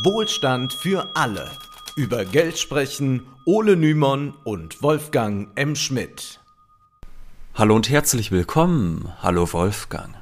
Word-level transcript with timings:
Wohlstand 0.00 0.72
für 0.72 1.10
alle. 1.14 1.50
Über 1.96 2.24
Geld 2.24 2.58
sprechen 2.58 3.26
Ole 3.44 3.76
Nymon 3.76 4.32
und 4.42 4.82
Wolfgang 4.82 5.48
M. 5.54 5.76
Schmidt. 5.76 6.40
Hallo 7.54 7.76
und 7.76 7.90
herzlich 7.90 8.32
willkommen. 8.32 9.12
Hallo 9.20 9.52
Wolfgang. 9.52 10.14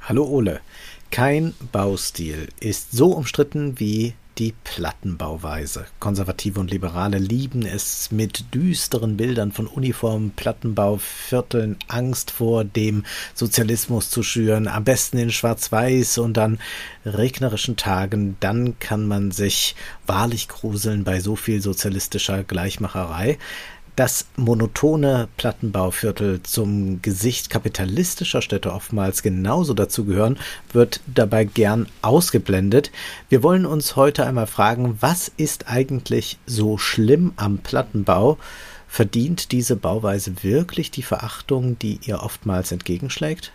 Hallo 0.00 0.24
Ole. 0.24 0.62
Kein 1.10 1.52
Baustil 1.70 2.48
ist 2.60 2.92
so 2.92 3.12
umstritten 3.12 3.78
wie 3.78 4.14
die 4.38 4.54
Plattenbauweise. 4.64 5.86
Konservative 5.98 6.60
und 6.60 6.70
Liberale 6.70 7.18
lieben 7.18 7.66
es 7.66 8.10
mit 8.10 8.54
düsteren 8.54 9.16
Bildern 9.16 9.52
von 9.52 9.66
Uniformen, 9.66 10.30
Plattenbauvierteln, 10.30 11.76
Angst 11.88 12.30
vor 12.30 12.64
dem 12.64 13.04
Sozialismus 13.34 14.10
zu 14.10 14.22
schüren, 14.22 14.68
am 14.68 14.84
besten 14.84 15.18
in 15.18 15.30
Schwarz-Weiß 15.30 16.18
und 16.18 16.38
an 16.38 16.58
regnerischen 17.04 17.76
Tagen, 17.76 18.36
dann 18.40 18.78
kann 18.78 19.06
man 19.06 19.30
sich 19.30 19.74
wahrlich 20.06 20.48
gruseln 20.48 21.04
bei 21.04 21.20
so 21.20 21.36
viel 21.36 21.60
sozialistischer 21.60 22.44
Gleichmacherei 22.44 23.38
das 24.00 24.24
monotone 24.36 25.28
Plattenbauviertel 25.36 26.42
zum 26.42 27.02
Gesicht 27.02 27.50
kapitalistischer 27.50 28.40
Städte 28.40 28.72
oftmals 28.72 29.22
genauso 29.22 29.74
dazugehören, 29.74 30.38
wird 30.72 31.02
dabei 31.06 31.44
gern 31.44 31.86
ausgeblendet. 32.00 32.92
Wir 33.28 33.42
wollen 33.42 33.66
uns 33.66 33.96
heute 33.96 34.24
einmal 34.24 34.46
fragen, 34.46 34.96
was 35.00 35.30
ist 35.36 35.68
eigentlich 35.68 36.38
so 36.46 36.78
schlimm 36.78 37.34
am 37.36 37.58
Plattenbau? 37.58 38.38
Verdient 38.88 39.52
diese 39.52 39.76
Bauweise 39.76 40.42
wirklich 40.42 40.90
die 40.90 41.02
Verachtung, 41.02 41.78
die 41.78 42.00
ihr 42.02 42.22
oftmals 42.22 42.72
entgegenschlägt? 42.72 43.52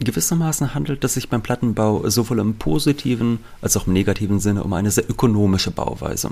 Gewissermaßen 0.00 0.74
handelt 0.74 1.02
es 1.02 1.14
sich 1.14 1.30
beim 1.30 1.40
Plattenbau 1.40 2.06
sowohl 2.10 2.40
im 2.40 2.56
positiven 2.56 3.38
als 3.62 3.74
auch 3.78 3.86
im 3.86 3.94
negativen 3.94 4.38
Sinne 4.38 4.64
um 4.64 4.72
eine 4.74 4.90
sehr 4.90 5.08
ökonomische 5.08 5.70
Bauweise. 5.70 6.28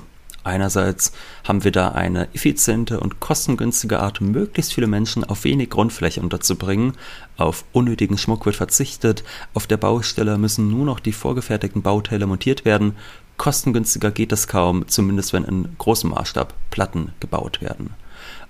Einerseits 0.47 1.11
haben 1.43 1.65
wir 1.65 1.73
da 1.73 1.89
eine 1.89 2.33
effiziente 2.33 3.01
und 3.01 3.19
kostengünstige 3.19 3.99
Art, 3.99 4.21
möglichst 4.21 4.73
viele 4.73 4.87
Menschen 4.87 5.25
auf 5.25 5.43
wenig 5.43 5.69
Grundfläche 5.69 6.21
unterzubringen. 6.21 6.93
Auf 7.35 7.65
unnötigen 7.73 8.17
Schmuck 8.17 8.45
wird 8.45 8.55
verzichtet. 8.55 9.25
Auf 9.53 9.67
der 9.67 9.75
Baustelle 9.75 10.37
müssen 10.37 10.69
nur 10.69 10.85
noch 10.85 11.01
die 11.01 11.11
vorgefertigten 11.11 11.81
Bauteile 11.81 12.27
montiert 12.27 12.63
werden. 12.63 12.95
Kostengünstiger 13.35 14.09
geht 14.09 14.31
es 14.31 14.47
kaum, 14.47 14.87
zumindest 14.87 15.33
wenn 15.33 15.43
in 15.43 15.67
großem 15.77 16.11
Maßstab 16.11 16.53
Platten 16.71 17.11
gebaut 17.19 17.61
werden. 17.61 17.89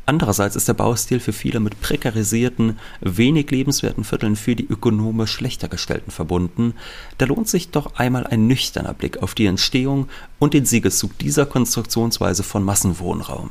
Andererseits 0.10 0.56
ist 0.56 0.70
der 0.70 0.74
Baustil 0.74 1.20
für 1.20 1.34
viele 1.34 1.60
mit 1.60 1.82
prekarisierten, 1.82 2.80
wenig 3.02 3.52
lebenswerten 3.52 4.06
Vierteln 4.06 4.38
für 4.38 4.56
die 4.56 4.66
ökonomisch 4.66 5.34
schlechter 5.34 5.68
gestellten 5.68 6.12
verbunden. 6.12 6.76
Da 7.18 7.26
lohnt 7.26 7.50
sich 7.50 7.72
doch 7.72 7.96
einmal 7.96 8.26
ein 8.26 8.48
nüchterner 8.48 8.94
Blick 8.94 9.22
auf 9.22 9.36
die 9.36 9.48
Entstehung 9.48 10.08
und 10.40 10.54
den 10.54 10.66
Siegeszug 10.66 11.18
dieser 11.18 11.46
Konstruktionsweise 11.46 12.44
von 12.44 12.64
Massenwohnraum. 12.64 13.50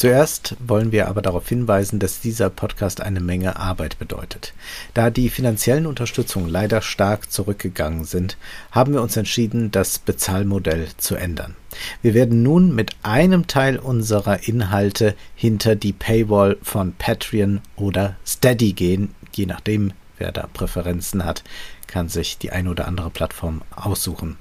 Zuerst 0.00 0.56
wollen 0.66 0.92
wir 0.92 1.08
aber 1.08 1.20
darauf 1.20 1.46
hinweisen, 1.46 1.98
dass 1.98 2.22
dieser 2.22 2.48
Podcast 2.48 3.02
eine 3.02 3.20
Menge 3.20 3.56
Arbeit 3.56 3.98
bedeutet. 3.98 4.54
Da 4.94 5.10
die 5.10 5.28
finanziellen 5.28 5.84
Unterstützungen 5.84 6.48
leider 6.48 6.80
stark 6.80 7.30
zurückgegangen 7.30 8.06
sind, 8.06 8.38
haben 8.70 8.94
wir 8.94 9.02
uns 9.02 9.18
entschieden, 9.18 9.70
das 9.70 9.98
Bezahlmodell 9.98 10.88
zu 10.96 11.16
ändern. 11.16 11.54
Wir 12.00 12.14
werden 12.14 12.42
nun 12.42 12.74
mit 12.74 12.96
einem 13.02 13.46
Teil 13.46 13.76
unserer 13.76 14.48
Inhalte 14.48 15.14
hinter 15.34 15.76
die 15.76 15.92
Paywall 15.92 16.56
von 16.62 16.94
Patreon 16.94 17.60
oder 17.76 18.16
Steady 18.26 18.72
gehen, 18.72 19.14
je 19.34 19.44
nachdem, 19.44 19.92
wer 20.16 20.32
da 20.32 20.46
Präferenzen 20.46 21.26
hat 21.26 21.44
kann 21.88 22.08
sich 22.08 22.38
die 22.38 22.52
eine 22.52 22.70
oder 22.70 22.86
andere 22.86 23.10
Plattform 23.10 23.62
aussuchen. 23.74 24.36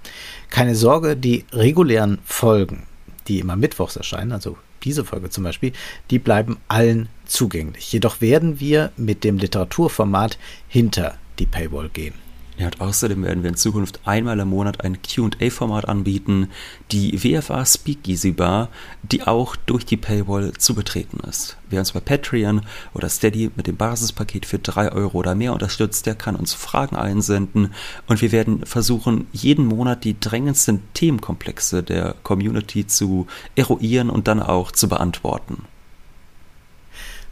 Keine 0.51 0.75
Sorge, 0.75 1.17
die 1.17 1.45
regulären 1.51 2.19
Folgen, 2.23 2.83
die 3.27 3.39
immer 3.39 3.55
mittwochs 3.55 3.95
erscheinen, 3.95 4.31
also 4.31 4.55
diese 4.83 5.05
Folge 5.05 5.29
zum 5.29 5.43
Beispiel, 5.43 5.73
die 6.09 6.19
bleiben 6.19 6.57
allen 6.67 7.09
zugänglich. 7.25 7.91
Jedoch 7.91 8.21
werden 8.21 8.59
wir 8.59 8.91
mit 8.97 9.23
dem 9.23 9.37
Literaturformat 9.37 10.37
hinter 10.67 11.17
die 11.39 11.45
Paywall 11.45 11.89
gehen. 11.89 12.28
Ja, 12.59 12.65
und 12.65 12.81
außerdem 12.81 13.23
werden 13.23 13.41
wir 13.41 13.51
in 13.51 13.55
Zukunft 13.55 14.01
einmal 14.03 14.37
im 14.37 14.49
Monat 14.49 14.83
ein 14.83 14.97
QA-Format 15.01 15.87
anbieten, 15.87 16.49
die 16.91 17.23
WFA 17.23 17.65
Speakeasy 17.65 18.31
Bar, 18.31 18.67
die 19.01 19.23
auch 19.23 19.55
durch 19.55 19.85
die 19.85 19.95
Paywall 19.95 20.51
zu 20.57 20.75
betreten 20.75 21.21
ist. 21.21 21.55
Wer 21.69 21.79
uns 21.79 21.93
bei 21.93 22.01
Patreon 22.01 22.63
oder 22.93 23.07
Steady 23.07 23.49
mit 23.55 23.67
dem 23.67 23.77
Basispaket 23.77 24.45
für 24.45 24.59
drei 24.59 24.91
Euro 24.91 25.19
oder 25.19 25.35
mehr 25.35 25.53
unterstützt, 25.53 26.05
der 26.05 26.15
kann 26.15 26.35
uns 26.35 26.53
Fragen 26.53 26.97
einsenden 26.97 27.73
und 28.07 28.21
wir 28.21 28.33
werden 28.33 28.65
versuchen, 28.65 29.27
jeden 29.31 29.65
Monat 29.65 30.03
die 30.03 30.19
drängendsten 30.19 30.81
Themenkomplexe 30.93 31.81
der 31.81 32.15
Community 32.23 32.85
zu 32.85 33.27
eruieren 33.55 34.09
und 34.09 34.27
dann 34.27 34.41
auch 34.41 34.73
zu 34.73 34.89
beantworten. 34.89 35.63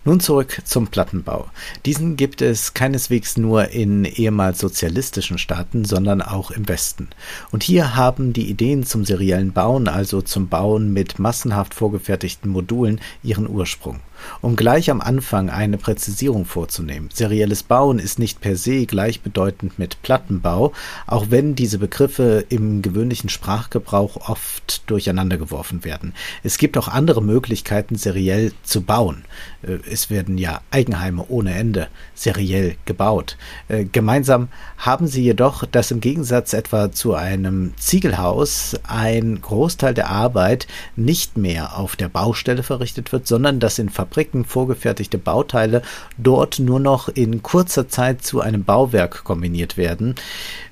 Nun 0.07 0.21
zurück 0.21 0.61
zum 0.63 0.87
Plattenbau. 0.87 1.49
Diesen 1.85 2.15
gibt 2.15 2.41
es 2.41 2.73
keineswegs 2.73 3.35
nur 3.35 3.71
in 3.71 4.05
ehemals 4.05 4.57
sozialistischen 4.59 5.37
Staaten, 5.37 5.83
sondern 5.83 6.21
auch 6.21 6.49
im 6.49 6.69
Westen. 6.69 7.09
Und 7.51 7.61
hier 7.61 7.97
haben 7.97 8.31
die 8.31 8.49
Ideen 8.49 8.85
zum 8.85 9.03
seriellen 9.03 9.51
Bauen, 9.51 9.89
also 9.89 10.21
zum 10.21 10.47
Bauen 10.47 10.93
mit 10.93 11.19
massenhaft 11.19 11.73
vorgefertigten 11.73 12.49
Modulen, 12.49 13.01
ihren 13.21 13.49
Ursprung. 13.49 13.99
Um 14.41 14.55
gleich 14.55 14.89
am 14.89 15.01
Anfang 15.01 15.49
eine 15.49 15.77
Präzisierung 15.77 16.45
vorzunehmen. 16.45 17.09
Serielles 17.13 17.63
Bauen 17.63 17.99
ist 17.99 18.19
nicht 18.19 18.41
per 18.41 18.55
se 18.55 18.85
gleichbedeutend 18.85 19.79
mit 19.79 20.01
Plattenbau, 20.01 20.73
auch 21.05 21.27
wenn 21.29 21.55
diese 21.55 21.77
Begriffe 21.77 22.45
im 22.49 22.81
gewöhnlichen 22.81 23.29
Sprachgebrauch 23.29 24.29
oft 24.29 24.89
durcheinandergeworfen 24.89 25.83
werden. 25.83 26.13
Es 26.43 26.57
gibt 26.57 26.77
auch 26.77 26.87
andere 26.87 27.21
Möglichkeiten, 27.21 27.95
seriell 27.95 28.51
zu 28.63 28.81
bauen. 28.81 29.25
Äh, 29.61 29.79
es 29.89 30.09
werden 30.09 30.37
ja 30.37 30.61
Eigenheime 30.71 31.25
ohne 31.27 31.53
Ende 31.53 31.87
seriell 32.15 32.75
gebaut. 32.85 33.37
Äh, 33.67 33.85
gemeinsam 33.85 34.49
haben 34.77 35.07
sie 35.07 35.23
jedoch, 35.23 35.65
dass 35.65 35.91
im 35.91 36.01
Gegensatz 36.01 36.53
etwa 36.53 36.91
zu 36.91 37.13
einem 37.13 37.73
Ziegelhaus 37.77 38.75
ein 38.83 39.41
Großteil 39.41 39.93
der 39.93 40.09
Arbeit 40.09 40.67
nicht 40.95 41.37
mehr 41.37 41.77
auf 41.77 41.95
der 41.95 42.09
Baustelle 42.09 42.63
verrichtet 42.63 43.11
wird, 43.11 43.27
sondern 43.27 43.59
dass 43.59 43.79
in 43.79 43.89
Fabriken 44.07 44.45
vorgefertigte 44.45 45.17
Bauteile 45.17 45.81
dort 46.17 46.59
nur 46.59 46.79
noch 46.79 47.09
in 47.09 47.43
kurzer 47.43 47.89
Zeit 47.89 48.23
zu 48.23 48.39
einem 48.39 48.63
Bauwerk 48.63 49.25
kombiniert 49.25 49.75
werden. 49.75 50.15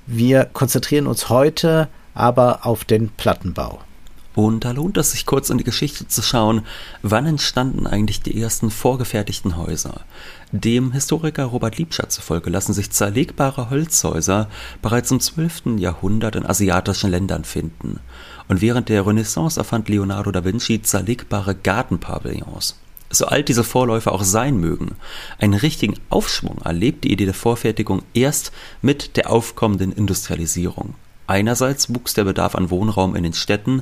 Wir 0.08 0.46
konzentrieren 0.46 1.06
uns 1.06 1.30
heute 1.30 1.90
aber 2.14 2.66
auf 2.66 2.86
den 2.86 3.10
Plattenbau. 3.10 3.82
Und 4.36 4.66
da 4.66 4.72
lohnt 4.72 4.98
es 4.98 5.12
sich 5.12 5.26
kurz 5.26 5.50
in 5.50 5.58
die 5.58 5.64
Geschichte 5.64 6.08
zu 6.08 6.22
schauen, 6.22 6.66
wann 7.02 7.26
entstanden 7.26 7.88
eigentlich 7.88 8.22
die 8.22 8.42
ersten 8.42 8.70
vorgefertigten 8.70 9.56
Häuser. 9.56 10.02
Dem 10.52 10.92
Historiker 10.92 11.46
Robert 11.46 11.78
Liebscher 11.78 12.10
zufolge 12.10 12.50
lassen 12.50 12.74
sich 12.74 12.92
zerlegbare 12.92 13.70
Holzhäuser 13.70 14.50
bereits 14.82 15.12
im 15.12 15.22
12. 15.22 15.78
Jahrhundert 15.78 16.36
in 16.36 16.46
asiatischen 16.46 17.12
Ländern 17.12 17.46
finden. 17.46 18.00
Und 18.50 18.62
während 18.62 18.90
der 18.90 19.08
Renaissance 19.08 19.58
erfand 19.58 19.88
Leonardo 19.88 20.32
da 20.32 20.44
Vinci 20.44 20.82
zerlegbare 20.82 21.56
Gartenpavillons 21.56 22.76
so 23.18 23.26
alt 23.26 23.50
diese 23.50 23.64
Vorläufer 23.64 24.12
auch 24.12 24.24
sein 24.24 24.58
mögen. 24.58 24.96
Einen 25.40 25.54
richtigen 25.54 25.96
Aufschwung 26.10 26.60
erlebt 26.64 27.04
die 27.04 27.12
Idee 27.12 27.26
der 27.26 27.34
Vorfertigung 27.34 28.02
erst 28.14 28.52
mit 28.82 29.18
der 29.18 29.30
aufkommenden 29.30 29.92
Industrialisierung. 29.92 30.96
Einerseits 31.28 31.94
wuchs 31.94 32.14
der 32.14 32.26
Bedarf 32.26 32.56
an 32.56 32.70
Wohnraum 32.70 33.16
in 33.16 33.24
den 33.24 33.34
Städten, 33.34 33.82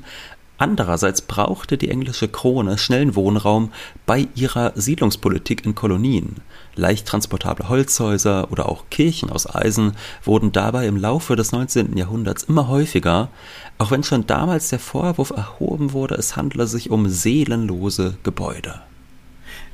andererseits 0.58 1.22
brauchte 1.22 1.78
die 1.78 1.90
englische 1.90 2.30
Krone 2.30 2.78
schnellen 2.78 3.16
Wohnraum 3.16 3.72
bei 4.06 4.28
ihrer 4.36 4.72
Siedlungspolitik 4.76 5.66
in 5.66 5.76
Kolonien. 5.76 6.38
Leicht 6.76 7.06
transportable 7.06 7.68
Holzhäuser 7.68 8.50
oder 8.52 8.70
auch 8.70 8.86
Kirchen 8.90 9.30
aus 9.30 9.54
Eisen 9.54 9.94
wurden 10.24 10.54
dabei 10.54 10.88
im 10.88 10.96
Laufe 10.96 11.36
des 11.36 11.52
19. 11.52 11.98
Jahrhunderts 11.98 12.44
immer 12.44 12.70
häufiger, 12.70 13.30
auch 13.78 13.92
wenn 13.92 14.04
schon 14.04 14.26
damals 14.26 14.70
der 14.70 14.80
Vorwurf 14.80 15.32
erhoben 15.32 15.92
wurde, 15.92 16.16
es 16.16 16.38
handle 16.38 16.66
sich 16.66 16.90
um 16.90 17.10
seelenlose 17.10 18.18
Gebäude. 18.24 18.82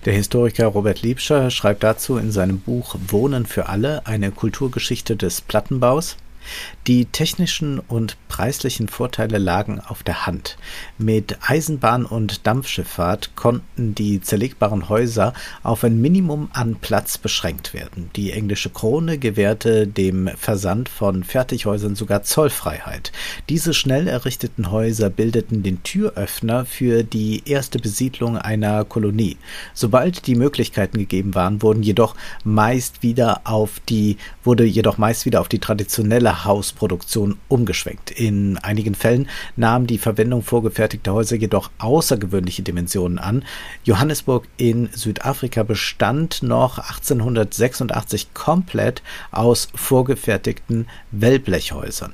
Der 0.06 0.14
Historiker 0.14 0.68
Robert 0.68 1.02
Liebscher 1.02 1.52
schreibt 1.52 1.84
dazu 1.84 2.18
in 2.18 2.32
seinem 2.32 2.60
Buch 2.60 2.96
Wohnen 3.08 3.46
für 3.46 3.68
alle 3.68 4.06
eine 4.06 4.32
Kulturgeschichte 4.32 5.18
des 5.18 5.42
Plattenbaus 5.42 6.16
die 6.88 7.06
technischen 7.06 7.80
und 7.80 8.18
preislichen 8.28 8.88
Vorteile 8.88 9.38
lagen 9.38 9.80
auf 9.80 10.04
der 10.04 10.26
Hand. 10.26 10.58
Mit 10.98 11.38
Eisenbahn 11.48 12.06
und 12.06 12.46
Dampfschifffahrt 12.48 13.36
konnten 13.36 13.96
die 13.96 14.22
zerlegbaren 14.22 14.90
Häuser 14.90 15.34
auf 15.64 15.84
ein 15.84 16.00
Minimum 16.02 16.50
an 16.54 16.76
Platz 16.76 17.18
beschränkt 17.18 17.74
werden. 17.74 18.10
Die 18.16 18.32
englische 18.32 18.70
Krone 18.70 19.18
gewährte 19.18 19.88
dem 19.88 20.30
Versand 20.38 20.90
von 20.90 21.24
Fertighäusern 21.24 21.96
sogar 21.96 22.24
Zollfreiheit. 22.24 23.12
Diese 23.50 23.74
schnell 23.74 24.08
errichteten 24.08 24.72
Häuser 24.72 25.10
bildeten 25.10 25.64
den 25.64 25.84
Türöffner 25.84 26.66
für 26.66 27.04
die 27.04 27.44
erste 27.46 27.80
Besiedlung 27.80 28.38
einer 28.38 28.86
Kolonie. 28.86 29.38
Sobald 29.74 30.28
die 30.28 30.36
Möglichkeiten 30.36 30.98
gegeben 30.98 31.36
waren, 31.36 31.62
wurden 31.62 31.84
jedoch 31.84 32.16
meist 32.44 33.04
wieder 33.04 33.42
auf 33.44 33.80
die 33.90 34.18
wurde 34.44 34.64
jedoch 34.64 34.98
meist 34.98 35.26
wieder 35.26 35.42
auf 35.42 35.50
die 35.50 35.60
traditionelle 35.60 36.29
Mehrhausproduktion 36.30 37.40
umgeschwenkt. 37.48 38.12
In 38.12 38.60
einigen 38.60 38.94
Fällen 38.94 39.28
nahm 39.56 39.88
die 39.88 39.98
Verwendung 39.98 40.44
vorgefertigter 40.44 41.14
Häuser 41.14 41.36
jedoch 41.36 41.72
außergewöhnliche 41.80 42.62
Dimensionen 42.62 43.18
an. 43.18 43.44
Johannesburg 43.84 44.48
in 44.58 44.90
Südafrika 44.94 45.64
bestand 45.64 46.44
noch 46.44 46.78
1886 46.78 48.36
komplett 48.36 49.02
aus 49.32 49.70
vorgefertigten 49.74 50.88
Wellblechhäusern. 51.12 52.14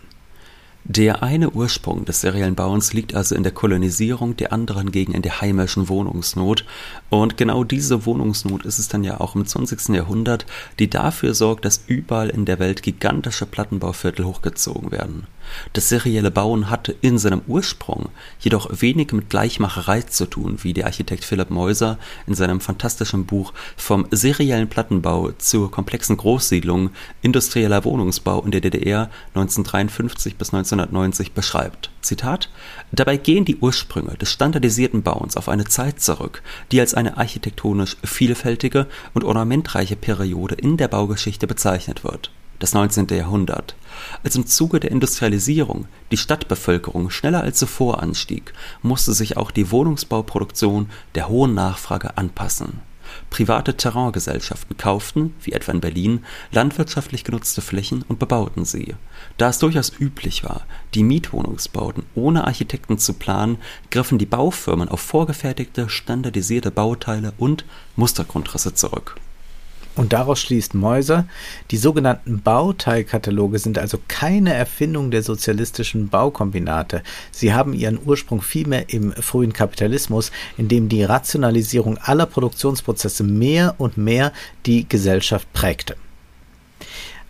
Der 0.88 1.24
eine 1.24 1.50
Ursprung 1.50 2.06
des 2.06 2.22
seriellen 2.22 2.54
Bauens 2.54 2.94
liegt 2.94 3.16
also 3.16 3.34
in 3.34 3.42
der 3.42 3.52
Kolonisierung, 3.52 4.38
der 4.38 4.54
andere 4.54 4.82
hingegen 4.82 5.14
in 5.14 5.24
der 5.24 5.42
heimischen 5.42 5.90
Wohnungsnot. 5.90 6.64
Und 7.10 7.38
genau 7.38 7.64
diese 7.64 8.06
Wohnungsnot 8.06 8.66
ist 8.66 8.78
es 8.78 8.88
dann 8.88 9.04
ja 9.04 9.20
auch 9.20 9.34
im 9.34 9.48
20. 9.48 9.96
Jahrhundert, 9.96 10.46
die 10.78 10.88
dafür 10.88 11.34
sorgt, 11.34 11.66
dass 11.66 11.84
überall 11.88 12.30
in 12.30 12.46
der 12.46 12.60
Welt 12.60 12.84
gigantische 12.84 13.48
Plattenbauviertel 13.48 14.26
hochgezogen 14.26 14.92
werden. 14.92 15.26
Das 15.74 15.90
serielle 15.90 16.32
Bauen 16.32 16.70
hatte 16.70 16.96
in 17.02 17.18
seinem 17.18 17.42
Ursprung 17.48 18.10
jedoch 18.40 18.70
wenig 18.82 19.12
mit 19.12 19.30
Gleichmacherei 19.30 20.02
zu 20.02 20.26
tun, 20.26 20.60
wie 20.62 20.74
der 20.74 20.86
Architekt 20.86 21.26
Philipp 21.26 21.50
Meuser 21.50 21.98
in 22.28 22.36
seinem 22.36 22.62
fantastischen 22.62 23.26
Buch 23.26 23.54
Vom 23.76 24.08
seriellen 24.12 24.70
Plattenbau 24.70 25.32
zur 25.38 25.72
komplexen 25.72 26.18
Großsiedlung 26.18 26.92
industrieller 27.22 27.84
Wohnungsbau 27.84 28.42
in 28.44 28.52
der 28.52 28.62
DDR 28.62 29.10
1953 29.34 30.38
bis 30.38 30.54
1990 30.54 31.34
beschreibt. 31.34 31.90
Zitat 32.02 32.50
Dabei 32.92 33.18
gehen 33.18 33.46
die 33.46 33.58
Ursprünge 33.58 34.16
des 34.18 34.32
standardisierten 34.32 35.04
Bauens 35.04 35.38
auf 35.38 35.50
eine 35.50 35.66
Zeit 35.66 36.00
zurück, 36.00 36.42
die 36.72 36.80
als 36.80 36.94
eine 36.94 37.18
architektonisch 37.18 37.98
vielfältige 38.04 38.88
und 39.14 39.24
ornamentreiche 39.24 39.96
Periode 39.96 40.56
in 40.56 40.78
der 40.78 40.88
Baugeschichte 40.88 41.48
bezeichnet 41.48 42.04
wird 42.04 42.32
das 42.66 42.74
19. 42.74 43.06
Jahrhundert, 43.10 43.76
als 44.24 44.36
im 44.36 44.48
Zuge 44.48 44.80
der 44.80 44.90
Industrialisierung 44.90 45.86
die 46.10 46.18
Stadtbevölkerung 46.18 47.12
schneller 47.12 47.42
als 47.42 47.60
zuvor 47.60 48.02
anstieg, 48.02 48.54
musste 48.82 49.14
sich 49.14 49.38
auch 49.38 49.52
die 49.52 49.70
Wohnungsbauproduktion 49.70 50.90
der 51.14 51.30
hohen 51.30 51.54
Nachfrage 51.54 52.18
anpassen. 52.18 52.80
Private 53.30 53.78
Terraingesellschaften 53.78 54.78
kauften, 54.78 55.36
wie 55.44 55.52
etwa 55.52 55.74
in 55.74 55.80
Berlin, 55.80 56.26
landwirtschaftlich 56.52 57.24
genutzte 57.24 57.62
Flächen 57.62 58.02
und 58.08 58.18
bebauten 58.18 58.66
sie. 58.66 58.96
Da 59.38 59.50
es 59.50 59.60
durchaus 59.60 59.92
üblich 60.00 60.44
war, 60.44 60.66
die 60.96 61.04
Mietwohnungsbauten 61.04 62.02
ohne 62.16 62.46
Architekten 62.46 62.98
zu 62.98 63.14
planen, 63.14 63.60
griffen 63.92 64.18
die 64.18 64.26
Baufirmen 64.26 64.90
auf 64.90 65.02
vorgefertigte, 65.02 65.88
standardisierte 65.88 66.72
Bauteile 66.72 67.32
und 67.38 67.64
Mustergrundrisse 67.96 68.74
zurück 68.74 69.18
und 69.96 70.14
daraus 70.14 70.40
schließt 70.42 70.74
Meuser, 70.74 71.28
die 71.72 71.78
sogenannten 71.78 72.42
Bauteilkataloge 72.42 73.60
sind 73.60 73.78
also 73.78 73.98
keine 74.08 74.54
Erfindung 74.54 75.12
der 75.12 75.24
sozialistischen 75.24 76.10
Baukombinate. 76.10 77.02
Sie 77.32 77.54
haben 77.54 77.74
ihren 77.74 78.00
Ursprung 78.06 78.42
vielmehr 78.42 78.90
im 78.90 79.14
frühen 79.14 79.54
Kapitalismus, 79.54 80.32
in 80.58 80.68
dem 80.68 80.90
die 80.90 81.04
Rationalisierung 81.04 81.98
aller 81.98 82.26
Produktionsprozesse 82.26 83.24
mehr 83.24 83.76
und 83.78 83.98
mehr 83.98 84.34
die 84.66 84.88
Gesellschaft 84.88 85.52
prägte. 85.54 85.96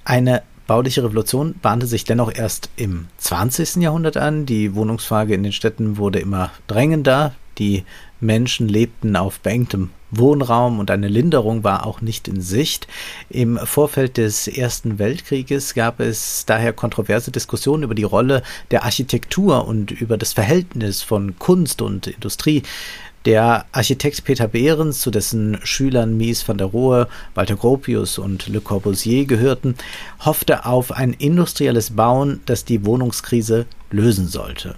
Eine 0.03 0.43
bauliche 0.67 1.03
Revolution 1.03 1.55
bahnte 1.61 1.87
sich 1.87 2.03
dennoch 2.03 2.33
erst 2.33 2.69
im 2.75 3.07
20. 3.17 3.77
Jahrhundert 3.77 4.17
an. 4.17 4.45
Die 4.45 4.75
Wohnungsfrage 4.75 5.33
in 5.33 5.43
den 5.43 5.51
Städten 5.51 5.97
wurde 5.97 6.19
immer 6.19 6.51
drängender. 6.67 7.35
Die 7.57 7.85
Menschen 8.25 8.67
lebten 8.67 9.15
auf 9.15 9.39
beengtem 9.39 9.91
Wohnraum 10.11 10.79
und 10.79 10.91
eine 10.91 11.07
Linderung 11.07 11.63
war 11.63 11.85
auch 11.85 12.01
nicht 12.01 12.27
in 12.27 12.41
Sicht. 12.41 12.87
Im 13.29 13.57
Vorfeld 13.57 14.17
des 14.17 14.47
Ersten 14.47 14.99
Weltkrieges 14.99 15.73
gab 15.73 15.99
es 15.99 16.45
daher 16.45 16.73
kontroverse 16.73 17.31
Diskussionen 17.31 17.83
über 17.83 17.95
die 17.95 18.03
Rolle 18.03 18.43
der 18.71 18.83
Architektur 18.83 19.67
und 19.67 19.91
über 19.91 20.17
das 20.17 20.33
Verhältnis 20.33 21.01
von 21.01 21.37
Kunst 21.39 21.81
und 21.81 22.07
Industrie. 22.07 22.63
Der 23.25 23.65
Architekt 23.71 24.23
Peter 24.23 24.47
Behrens, 24.47 25.01
zu 25.01 25.09
dessen 25.09 25.57
Schülern 25.63 26.15
Mies 26.15 26.47
van 26.47 26.59
der 26.59 26.67
Rohe, 26.67 27.07
Walter 27.33 27.55
Gropius 27.55 28.19
und 28.19 28.47
Le 28.47 28.61
Corbusier 28.61 29.25
gehörten, 29.25 29.75
hoffte 30.19 30.65
auf 30.67 30.91
ein 30.91 31.13
industrielles 31.13 31.95
Bauen, 31.95 32.41
das 32.45 32.65
die 32.65 32.85
Wohnungskrise 32.85 33.65
lösen 33.89 34.27
sollte. 34.27 34.75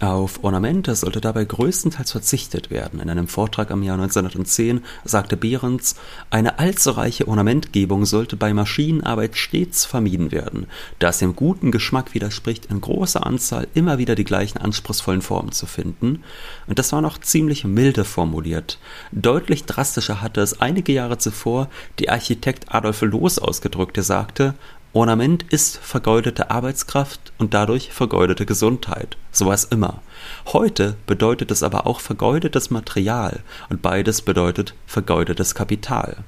Auf 0.00 0.42
Ornamente 0.44 0.94
sollte 0.94 1.20
dabei 1.20 1.44
größtenteils 1.44 2.12
verzichtet 2.12 2.70
werden. 2.70 3.00
In 3.00 3.10
einem 3.10 3.28
Vortrag 3.28 3.70
am 3.70 3.82
Jahr 3.82 4.00
1910 4.00 4.82
sagte 5.04 5.36
Behrens, 5.36 5.94
eine 6.30 6.58
allzu 6.58 6.92
reiche 6.92 7.28
Ornamentgebung 7.28 8.06
sollte 8.06 8.36
bei 8.36 8.54
Maschinenarbeit 8.54 9.36
stets 9.36 9.84
vermieden 9.84 10.32
werden, 10.32 10.68
da 11.00 11.10
es 11.10 11.18
dem 11.18 11.36
guten 11.36 11.70
Geschmack 11.70 12.14
widerspricht, 12.14 12.66
in 12.70 12.80
großer 12.80 13.26
Anzahl 13.26 13.68
immer 13.74 13.98
wieder 13.98 14.14
die 14.14 14.24
gleichen 14.24 14.56
anspruchsvollen 14.56 15.20
Formen 15.20 15.52
zu 15.52 15.66
finden. 15.66 16.24
Und 16.66 16.78
das 16.78 16.92
war 16.92 17.02
noch 17.02 17.18
ziemlich 17.18 17.64
milde 17.64 18.04
formuliert. 18.04 18.78
Deutlich 19.12 19.64
drastischer 19.64 20.22
hatte 20.22 20.40
es 20.40 20.62
einige 20.62 20.94
Jahre 20.94 21.18
zuvor 21.18 21.68
die 21.98 22.08
Architekt 22.08 22.74
Adolf 22.74 23.02
Loos 23.02 23.38
ausgedrückt, 23.38 23.98
der 23.98 24.04
sagte, 24.04 24.54
Ornament 24.92 25.44
ist 25.50 25.78
vergeudete 25.78 26.50
Arbeitskraft 26.50 27.32
und 27.38 27.54
dadurch 27.54 27.92
vergeudete 27.92 28.44
Gesundheit. 28.44 29.16
So 29.30 29.46
war 29.46 29.54
es 29.54 29.62
immer. 29.62 30.02
Heute 30.46 30.96
bedeutet 31.06 31.52
es 31.52 31.62
aber 31.62 31.86
auch 31.86 32.00
vergeudetes 32.00 32.70
Material 32.70 33.38
und 33.68 33.82
beides 33.82 34.20
bedeutet 34.22 34.74
vergeudetes 34.86 35.54
Kapital. 35.54 36.24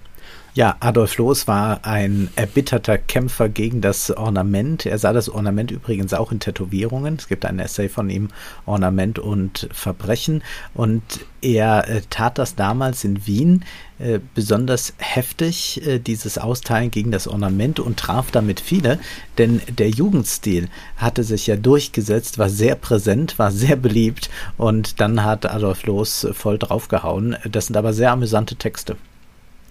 Ja, 0.55 0.77
Adolf 0.81 1.17
Loos 1.17 1.49
war 1.49 1.87
ein 1.87 2.29
erbitterter 2.37 2.99
Kämpfer 2.99 3.49
gegen 3.49 3.81
das 3.81 4.11
Ornament. 4.11 4.85
Er 4.85 4.99
sah 4.99 5.15
das 5.15 5.31
Ornament 5.31 5.71
übrigens 5.71 6.13
auch 6.13 6.31
in 6.31 6.41
Tätowierungen. 6.41 7.17
Es 7.17 7.27
gibt 7.27 7.47
ein 7.47 7.59
Essay 7.59 7.89
von 7.89 8.11
ihm, 8.11 8.29
Ornament 8.67 9.19
und 9.19 9.67
Verbrechen. 9.73 10.43
Und 10.75 11.03
er 11.41 11.89
äh, 11.89 12.03
tat 12.11 12.37
das 12.37 12.55
damals 12.55 13.03
in 13.03 13.27
Wien 13.27 13.65
äh, 13.99 14.21
besonders 14.35 14.93
heftig, 14.99 15.87
äh, 15.87 15.99
dieses 15.99 16.37
Austeilen 16.37 16.91
gegen 16.91 17.13
das 17.13 17.29
Ornament 17.29 17.81
und 17.81 17.99
traf 17.99 18.31
damit 18.31 18.61
viele, 18.61 18.99
denn 19.39 19.63
der 19.69 19.89
Jugendstil 19.89 20.69
hatte 20.99 21.25
sich 21.25 21.47
ja 21.47 21.57
durchgesetzt, 21.57 22.39
war 22.39 22.51
sehr 22.51 22.75
präsent, 22.75 23.39
war 23.39 23.53
sehr 23.53 23.77
beliebt 23.77 24.29
und 24.59 25.01
dann 25.01 25.25
hat 25.25 25.47
Adolf 25.47 25.85
Loos 25.85 26.27
voll 26.33 26.59
draufgehauen. 26.59 27.39
Das 27.51 27.69
sind 27.69 27.77
aber 27.79 27.95
sehr 27.95 28.13
amüsante 28.13 28.57
Texte. 28.57 28.99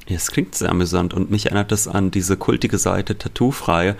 Ja, 0.08 0.16
es 0.16 0.32
klingt 0.32 0.56
sehr 0.56 0.70
amüsant 0.70 1.14
und 1.14 1.32
mich 1.32 1.46
erinnert 1.46 1.72
das 1.72 1.88
an 1.88 2.12
diese 2.12 2.36
kultige 2.36 2.78
Seite 2.78 3.18
Tattoo-frei, 3.18 3.96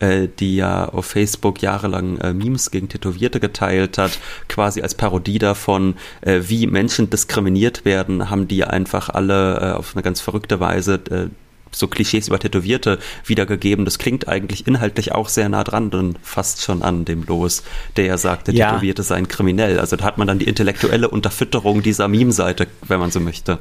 äh, 0.00 0.28
die 0.40 0.56
ja 0.56 0.88
auf 0.88 1.06
Facebook 1.06 1.62
jahrelang 1.62 2.18
äh, 2.18 2.32
Memes 2.32 2.70
gegen 2.70 2.88
Tätowierte 2.88 3.40
geteilt 3.40 3.98
hat, 3.98 4.18
quasi 4.48 4.82
als 4.82 4.94
Parodie 4.94 5.38
davon, 5.38 5.94
äh, 6.22 6.40
wie 6.44 6.66
Menschen 6.66 7.10
diskriminiert 7.10 7.84
werden, 7.84 8.30
haben 8.30 8.48
die 8.48 8.64
einfach 8.64 9.08
alle 9.08 9.60
äh, 9.60 9.72
auf 9.72 9.94
eine 9.94 10.02
ganz 10.02 10.20
verrückte 10.20 10.60
Weise 10.60 10.94
äh, 11.10 11.28
so 11.74 11.88
Klischees 11.88 12.28
über 12.28 12.38
Tätowierte 12.38 12.98
wiedergegeben. 13.26 13.84
Das 13.84 13.98
klingt 13.98 14.28
eigentlich 14.28 14.66
inhaltlich 14.66 15.12
auch 15.12 15.28
sehr 15.28 15.48
nah 15.48 15.64
dran 15.64 15.90
und 15.90 16.18
fast 16.22 16.62
schon 16.62 16.82
an 16.82 17.04
dem 17.04 17.24
Los, 17.24 17.62
der 17.96 18.06
ja 18.06 18.18
sagte, 18.18 18.52
ja. 18.52 18.70
Tätowierte 18.70 19.02
seien 19.02 19.28
kriminell. 19.28 19.78
Also 19.78 19.96
da 19.96 20.04
hat 20.04 20.18
man 20.18 20.26
dann 20.26 20.38
die 20.38 20.46
intellektuelle 20.46 21.08
Unterfütterung 21.08 21.82
dieser 21.82 22.08
Meme-Seite, 22.08 22.66
wenn 22.82 23.00
man 23.00 23.10
so 23.10 23.20
möchte. 23.20 23.58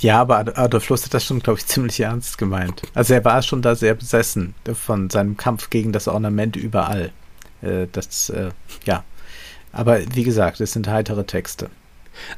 Ja, 0.00 0.20
aber 0.20 0.58
Adolf 0.58 0.88
Loos 0.88 1.04
hat 1.04 1.14
das 1.14 1.24
schon, 1.24 1.40
glaube 1.40 1.58
ich, 1.58 1.66
ziemlich 1.66 2.00
ernst 2.00 2.38
gemeint. 2.38 2.82
Also 2.94 3.14
er 3.14 3.24
war 3.24 3.42
schon 3.42 3.62
da 3.62 3.74
sehr 3.74 3.94
besessen 3.94 4.54
von 4.72 5.10
seinem 5.10 5.36
Kampf 5.36 5.70
gegen 5.70 5.92
das 5.92 6.08
Ornament 6.08 6.56
überall. 6.56 7.12
Äh, 7.62 7.86
das, 7.90 8.30
äh, 8.30 8.50
ja. 8.84 9.04
Aber 9.72 10.00
wie 10.14 10.24
gesagt, 10.24 10.60
es 10.60 10.72
sind 10.72 10.88
heitere 10.88 11.24
Texte. 11.24 11.70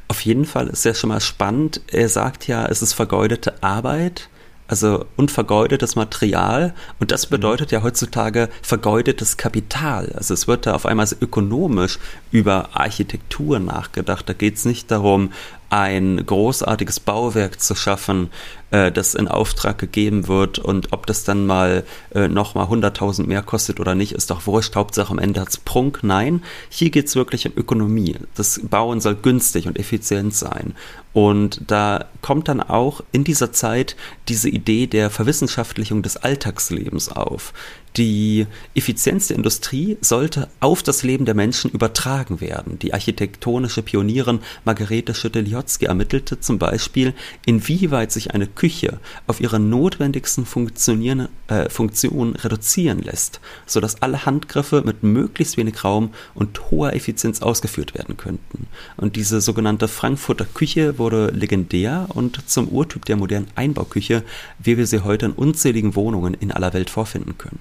Auf 0.07 0.21
jeden 0.21 0.45
Fall 0.45 0.67
ist 0.67 0.85
ja 0.85 0.93
schon 0.93 1.09
mal 1.09 1.19
spannend. 1.19 1.81
Er 1.87 2.07
sagt 2.07 2.47
ja, 2.47 2.65
es 2.65 2.81
ist 2.81 2.93
vergeudete 2.93 3.61
Arbeit 3.61 4.29
also 4.67 5.05
unvergeudetes 5.15 5.95
Material 5.95 6.73
und 6.99 7.11
das 7.11 7.27
bedeutet 7.27 7.71
ja 7.71 7.83
heutzutage 7.83 8.49
vergeudetes 8.61 9.37
Kapital. 9.37 10.11
Also 10.15 10.33
es 10.33 10.47
wird 10.47 10.65
da 10.65 10.73
auf 10.73 10.85
einmal 10.85 11.05
so 11.05 11.15
ökonomisch 11.19 11.99
über 12.31 12.69
Architektur 12.73 13.59
nachgedacht. 13.59 14.27
Da 14.27 14.33
geht 14.33 14.55
es 14.55 14.65
nicht 14.65 14.89
darum, 14.89 15.31
ein 15.69 16.25
großartiges 16.25 16.99
Bauwerk 16.99 17.59
zu 17.59 17.75
schaffen, 17.75 18.29
äh, 18.71 18.91
das 18.91 19.15
in 19.15 19.27
Auftrag 19.27 19.77
gegeben 19.77 20.27
wird 20.27 20.59
und 20.59 20.93
ob 20.93 21.05
das 21.05 21.23
dann 21.23 21.45
mal 21.45 21.83
äh, 22.13 22.27
nochmal 22.27 22.67
100.000 22.67 23.25
mehr 23.25 23.41
kostet 23.41 23.79
oder 23.79 23.95
nicht, 23.95 24.11
ist 24.11 24.29
doch 24.29 24.45
wurscht. 24.47 24.75
Hauptsache 24.75 25.11
am 25.11 25.19
Ende 25.19 25.41
hat's 25.41 25.57
Prunk. 25.57 25.99
Nein, 26.03 26.43
hier 26.69 26.89
geht's 26.89 27.15
wirklich 27.15 27.45
um 27.45 27.53
Ökonomie. 27.55 28.15
Das 28.35 28.61
Bauen 28.63 29.01
soll 29.01 29.15
günstig 29.15 29.67
und 29.67 29.79
effizient 29.79 30.33
sein. 30.33 30.75
Und 31.13 31.61
da 31.67 32.05
kommt 32.21 32.47
dann 32.47 32.61
auch 32.61 33.01
in 33.11 33.23
dieser 33.23 33.53
Zeit 33.53 33.95
diese 34.27 34.49
Idee 34.49 34.87
der 34.87 35.09
Verwissenschaftlichung 35.09 36.01
des 36.01 36.17
Alltagslebens 36.17 37.09
auf 37.09 37.53
die 37.97 38.45
Effizienz 38.73 39.27
der 39.27 39.37
Industrie 39.37 39.97
sollte 40.01 40.49
auf 40.59 40.83
das 40.83 41.03
Leben 41.03 41.25
der 41.25 41.33
Menschen 41.33 41.71
übertragen 41.71 42.41
werden. 42.41 42.77
Die 42.79 42.93
architektonische 42.93 43.81
Pionierin 43.81 44.39
Margarete 44.65 45.13
Schütte-Liotzky 45.13 45.85
ermittelte 45.85 46.39
zum 46.39 46.59
Beispiel, 46.59 47.13
inwieweit 47.45 48.11
sich 48.11 48.33
eine 48.33 48.47
Küche 48.47 48.99
auf 49.27 49.39
ihre 49.39 49.59
notwendigsten 49.59 50.45
Funktionen, 50.45 51.29
äh, 51.47 51.69
Funktionen 51.69 52.35
reduzieren 52.35 53.01
lässt, 53.01 53.39
sodass 53.65 54.01
alle 54.01 54.25
Handgriffe 54.25 54.81
mit 54.85 55.03
möglichst 55.03 55.55
wenig 55.55 55.83
Raum 55.83 56.11
und 56.33 56.71
hoher 56.71 56.93
Effizienz 56.93 57.41
ausgeführt 57.41 57.93
werden 57.95 58.17
könnten. 58.17 58.67
Und 58.97 59.15
diese 59.15 59.39
sogenannte 59.39 59.87
Frankfurter 59.87 60.45
Küche 60.45 60.97
wurde 60.97 61.27
legendär 61.27 62.07
und 62.09 62.49
zum 62.49 62.67
Urtyp 62.67 63.05
der 63.05 63.15
modernen 63.15 63.47
Einbauküche, 63.55 64.23
wie 64.59 64.77
wir 64.77 64.87
sie 64.87 64.99
heute 64.99 65.27
in 65.27 65.31
unzähligen 65.31 65.95
Wohnungen 65.95 66.33
in 66.33 66.51
aller 66.51 66.73
Welt 66.73 66.89
vorfinden 66.89 67.37
können. 67.37 67.59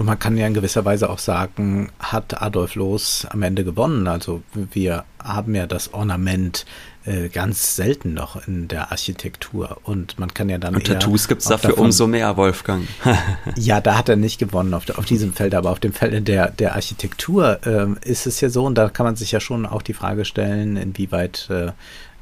Und 0.00 0.06
man 0.06 0.18
kann 0.18 0.38
ja 0.38 0.46
in 0.46 0.54
gewisser 0.54 0.86
Weise 0.86 1.10
auch 1.10 1.18
sagen, 1.18 1.90
hat 1.98 2.40
Adolf 2.40 2.74
Loos 2.74 3.26
am 3.28 3.42
Ende 3.42 3.64
gewonnen. 3.64 4.08
Also 4.08 4.42
wir 4.54 5.04
haben 5.22 5.54
ja 5.54 5.66
das 5.66 5.92
Ornament 5.92 6.64
äh, 7.04 7.28
ganz 7.28 7.76
selten 7.76 8.14
noch 8.14 8.48
in 8.48 8.66
der 8.66 8.92
Architektur. 8.92 9.76
Und 9.82 10.18
man 10.18 10.32
kann 10.32 10.48
ja 10.48 10.56
dann. 10.56 10.74
Und 10.74 10.86
Tattoos 10.86 11.28
gibt 11.28 11.42
es 11.42 11.48
dafür 11.48 11.72
davon, 11.72 11.84
umso 11.84 12.06
mehr, 12.06 12.34
Wolfgang. 12.38 12.88
ja, 13.56 13.82
da 13.82 13.98
hat 13.98 14.08
er 14.08 14.16
nicht 14.16 14.38
gewonnen 14.38 14.72
auf, 14.72 14.88
auf 14.88 15.04
diesem 15.04 15.34
Feld, 15.34 15.54
aber 15.54 15.70
auf 15.70 15.80
dem 15.80 15.92
Feld 15.92 16.26
der, 16.26 16.50
der 16.50 16.76
Architektur 16.76 17.58
ähm, 17.66 17.98
ist 18.02 18.26
es 18.26 18.40
ja 18.40 18.48
so, 18.48 18.64
und 18.64 18.76
da 18.76 18.88
kann 18.88 19.04
man 19.04 19.16
sich 19.16 19.32
ja 19.32 19.40
schon 19.40 19.66
auch 19.66 19.82
die 19.82 19.92
Frage 19.92 20.24
stellen, 20.24 20.78
inwieweit 20.78 21.46
äh, 21.50 21.72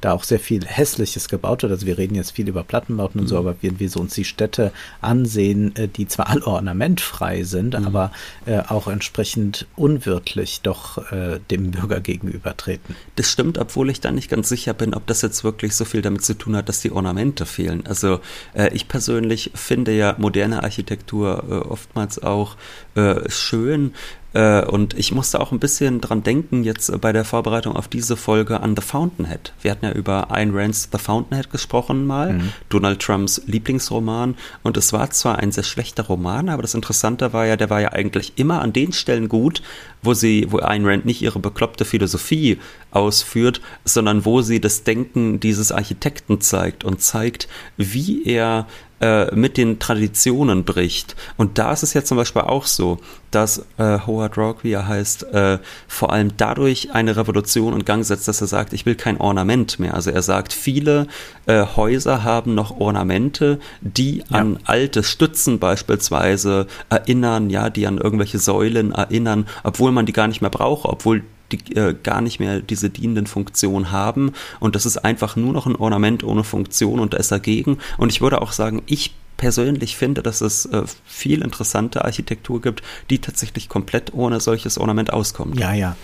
da 0.00 0.12
auch 0.12 0.24
sehr 0.24 0.40
viel 0.40 0.64
Hässliches 0.64 1.28
gebaut 1.28 1.62
wird. 1.62 1.72
Also 1.72 1.86
wir 1.86 1.98
reden 1.98 2.14
jetzt 2.14 2.32
viel 2.32 2.48
über 2.48 2.64
Plattenbauten 2.64 3.20
und 3.20 3.26
so, 3.26 3.34
mhm. 3.34 3.46
aber 3.48 3.56
wenn 3.62 3.80
wir 3.80 3.90
so 3.90 4.00
uns 4.00 4.14
die 4.14 4.24
Städte 4.24 4.72
ansehen, 5.00 5.74
äh, 5.76 5.88
die 5.88 6.06
zwar 6.06 6.28
alle 6.28 6.46
ornamentfrei 6.46 7.42
sind, 7.42 7.78
mhm. 7.78 7.86
aber 7.86 8.12
äh, 8.46 8.60
auch 8.60 8.88
entsprechend 8.88 9.66
unwirtlich 9.76 10.60
doch 10.62 11.12
äh, 11.12 11.40
dem 11.50 11.70
Bürger 11.70 12.00
gegenübertreten. 12.00 12.96
Das 13.16 13.30
stimmt, 13.30 13.58
obwohl 13.58 13.90
ich 13.90 14.00
da 14.00 14.10
nicht 14.10 14.30
ganz 14.30 14.48
sicher 14.48 14.74
bin, 14.74 14.94
ob 14.94 15.06
das 15.06 15.22
jetzt 15.22 15.44
wirklich 15.44 15.74
so 15.74 15.84
viel 15.84 16.02
damit 16.02 16.24
zu 16.24 16.34
tun 16.34 16.56
hat, 16.56 16.68
dass 16.68 16.80
die 16.80 16.92
Ornamente 16.92 17.46
fehlen. 17.46 17.84
Also 17.86 18.20
äh, 18.54 18.72
ich 18.74 18.88
persönlich 18.88 19.50
finde 19.54 19.92
ja 19.92 20.14
moderne 20.18 20.62
Architektur 20.62 21.44
äh, 21.48 21.54
oftmals 21.54 22.22
auch 22.22 22.56
äh, 22.94 23.28
schön, 23.28 23.94
und 24.34 24.92
ich 24.98 25.12
musste 25.12 25.40
auch 25.40 25.52
ein 25.52 25.58
bisschen 25.58 26.02
dran 26.02 26.22
denken, 26.22 26.62
jetzt 26.62 27.00
bei 27.00 27.12
der 27.12 27.24
Vorbereitung 27.24 27.76
auf 27.76 27.88
diese 27.88 28.14
Folge 28.16 28.60
an 28.60 28.76
The 28.76 28.82
Fountainhead. 28.82 29.54
Wir 29.62 29.70
hatten 29.70 29.86
ja 29.86 29.92
über 29.92 30.30
Ayn 30.30 30.54
Rands 30.54 30.90
The 30.92 30.98
Fountainhead 30.98 31.50
gesprochen 31.50 32.06
mal, 32.06 32.34
mhm. 32.34 32.52
Donald 32.68 33.00
Trumps 33.00 33.40
Lieblingsroman. 33.46 34.34
Und 34.62 34.76
es 34.76 34.92
war 34.92 35.10
zwar 35.10 35.38
ein 35.38 35.50
sehr 35.50 35.64
schlechter 35.64 36.04
Roman, 36.04 36.50
aber 36.50 36.60
das 36.60 36.74
Interessante 36.74 37.32
war 37.32 37.46
ja, 37.46 37.56
der 37.56 37.70
war 37.70 37.80
ja 37.80 37.92
eigentlich 37.92 38.34
immer 38.36 38.60
an 38.60 38.74
den 38.74 38.92
Stellen 38.92 39.28
gut, 39.28 39.62
wo 40.02 40.12
sie, 40.12 40.46
wo 40.50 40.58
Ayn 40.58 40.84
Rand 40.84 41.06
nicht 41.06 41.22
ihre 41.22 41.38
bekloppte 41.38 41.86
Philosophie 41.86 42.58
ausführt, 42.90 43.62
sondern 43.84 44.26
wo 44.26 44.42
sie 44.42 44.60
das 44.60 44.84
Denken 44.84 45.40
dieses 45.40 45.72
Architekten 45.72 46.40
zeigt 46.40 46.84
und 46.84 47.00
zeigt, 47.00 47.48
wie 47.76 48.24
er 48.24 48.66
äh, 49.00 49.34
mit 49.34 49.56
den 49.56 49.78
Traditionen 49.78 50.64
bricht. 50.64 51.16
Und 51.36 51.58
da 51.58 51.72
ist 51.72 51.82
es 51.82 51.94
ja 51.94 52.04
zum 52.04 52.16
Beispiel 52.16 52.42
auch 52.42 52.66
so, 52.66 52.98
dass 53.30 53.66
äh, 53.76 53.98
Howard 54.06 54.36
Rock, 54.36 54.64
wie 54.64 54.72
er 54.72 54.88
heißt, 54.88 55.34
äh, 55.34 55.58
vor 55.86 56.12
allem 56.12 56.36
dadurch 56.36 56.92
eine 56.92 57.16
Revolution 57.16 57.74
in 57.74 57.84
Gang 57.84 58.04
setzt, 58.04 58.28
dass 58.28 58.40
er 58.40 58.46
sagt, 58.46 58.72
ich 58.72 58.86
will 58.86 58.94
kein 58.94 59.20
Ornament 59.20 59.78
mehr. 59.78 59.94
Also 59.94 60.10
er 60.10 60.22
sagt, 60.22 60.52
viele 60.52 61.06
äh, 61.46 61.64
Häuser 61.76 62.24
haben 62.24 62.54
noch 62.54 62.80
Ornamente, 62.80 63.58
die 63.80 64.18
ja. 64.18 64.24
an 64.30 64.58
alte 64.64 65.02
Stützen 65.02 65.58
beispielsweise 65.58 66.66
erinnern, 66.88 67.50
ja, 67.50 67.70
die 67.70 67.86
an 67.86 67.98
irgendwelche 67.98 68.38
Säulen 68.38 68.92
erinnern, 68.92 69.46
obwohl 69.62 69.92
man 69.92 70.06
die 70.06 70.12
gar 70.12 70.28
nicht 70.28 70.40
mehr 70.40 70.50
braucht, 70.50 70.86
obwohl 70.86 71.22
die 71.52 71.76
äh, 71.76 71.94
gar 72.02 72.20
nicht 72.20 72.40
mehr 72.40 72.60
diese 72.60 72.90
dienenden 72.90 73.26
Funktionen 73.26 73.90
haben 73.90 74.32
und 74.60 74.74
das 74.74 74.86
ist 74.86 74.98
einfach 74.98 75.36
nur 75.36 75.52
noch 75.52 75.66
ein 75.66 75.76
Ornament 75.76 76.24
ohne 76.24 76.44
Funktion 76.44 77.00
und 77.00 77.14
da 77.14 77.18
ist 77.18 77.32
dagegen 77.32 77.78
und 77.96 78.10
ich 78.10 78.20
würde 78.20 78.42
auch 78.42 78.52
sagen, 78.52 78.82
ich 78.86 79.14
persönlich 79.38 79.96
finde, 79.96 80.22
dass 80.22 80.42
es 80.42 80.66
äh, 80.66 80.82
viel 81.06 81.40
interessante 81.40 82.04
Architektur 82.04 82.60
gibt, 82.60 82.82
die 83.08 83.20
tatsächlich 83.20 83.70
komplett 83.70 84.12
ohne 84.12 84.40
solches 84.40 84.76
Ornament 84.76 85.10
auskommt. 85.12 85.58
Ja, 85.58 85.72
ja. 85.72 85.96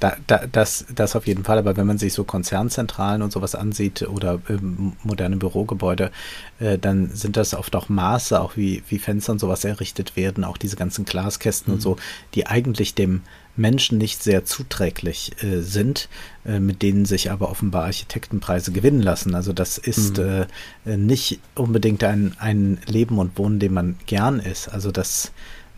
Da, 0.00 0.16
da, 0.26 0.46
das, 0.50 0.86
das 0.94 1.14
auf 1.14 1.26
jeden 1.26 1.44
Fall, 1.44 1.58
aber 1.58 1.76
wenn 1.76 1.86
man 1.86 1.98
sich 1.98 2.14
so 2.14 2.24
Konzernzentralen 2.24 3.20
und 3.20 3.32
sowas 3.32 3.54
ansieht 3.54 4.00
oder 4.08 4.40
ähm, 4.48 4.94
moderne 5.02 5.36
Bürogebäude, 5.36 6.10
äh, 6.58 6.78
dann 6.78 7.10
sind 7.14 7.36
das 7.36 7.52
oft 7.52 7.76
auch 7.76 7.90
Maße, 7.90 8.40
auch 8.40 8.56
wie, 8.56 8.82
wie 8.88 8.98
Fenster 8.98 9.32
und 9.32 9.40
sowas 9.40 9.62
errichtet 9.62 10.16
werden, 10.16 10.42
auch 10.42 10.56
diese 10.56 10.76
ganzen 10.76 11.04
Glaskästen 11.04 11.70
mhm. 11.70 11.74
und 11.74 11.80
so, 11.82 11.96
die 12.34 12.46
eigentlich 12.46 12.94
dem 12.94 13.20
Menschen 13.60 13.98
nicht 13.98 14.22
sehr 14.22 14.44
zuträglich 14.44 15.32
äh, 15.42 15.60
sind, 15.60 16.08
äh, 16.44 16.58
mit 16.58 16.82
denen 16.82 17.04
sich 17.04 17.30
aber 17.30 17.50
offenbar 17.50 17.84
Architektenpreise 17.84 18.72
gewinnen 18.72 19.02
lassen. 19.02 19.34
Also 19.34 19.52
das 19.52 19.78
ist 19.78 20.18
mhm. 20.18 20.46
äh, 20.84 20.96
nicht 20.96 21.40
unbedingt 21.54 22.02
ein, 22.02 22.34
ein 22.38 22.78
Leben 22.86 23.18
und 23.18 23.38
Wohnen, 23.38 23.58
dem 23.58 23.74
man 23.74 23.96
gern 24.06 24.40
ist. 24.40 24.68
Also 24.68 24.90
das 24.90 25.32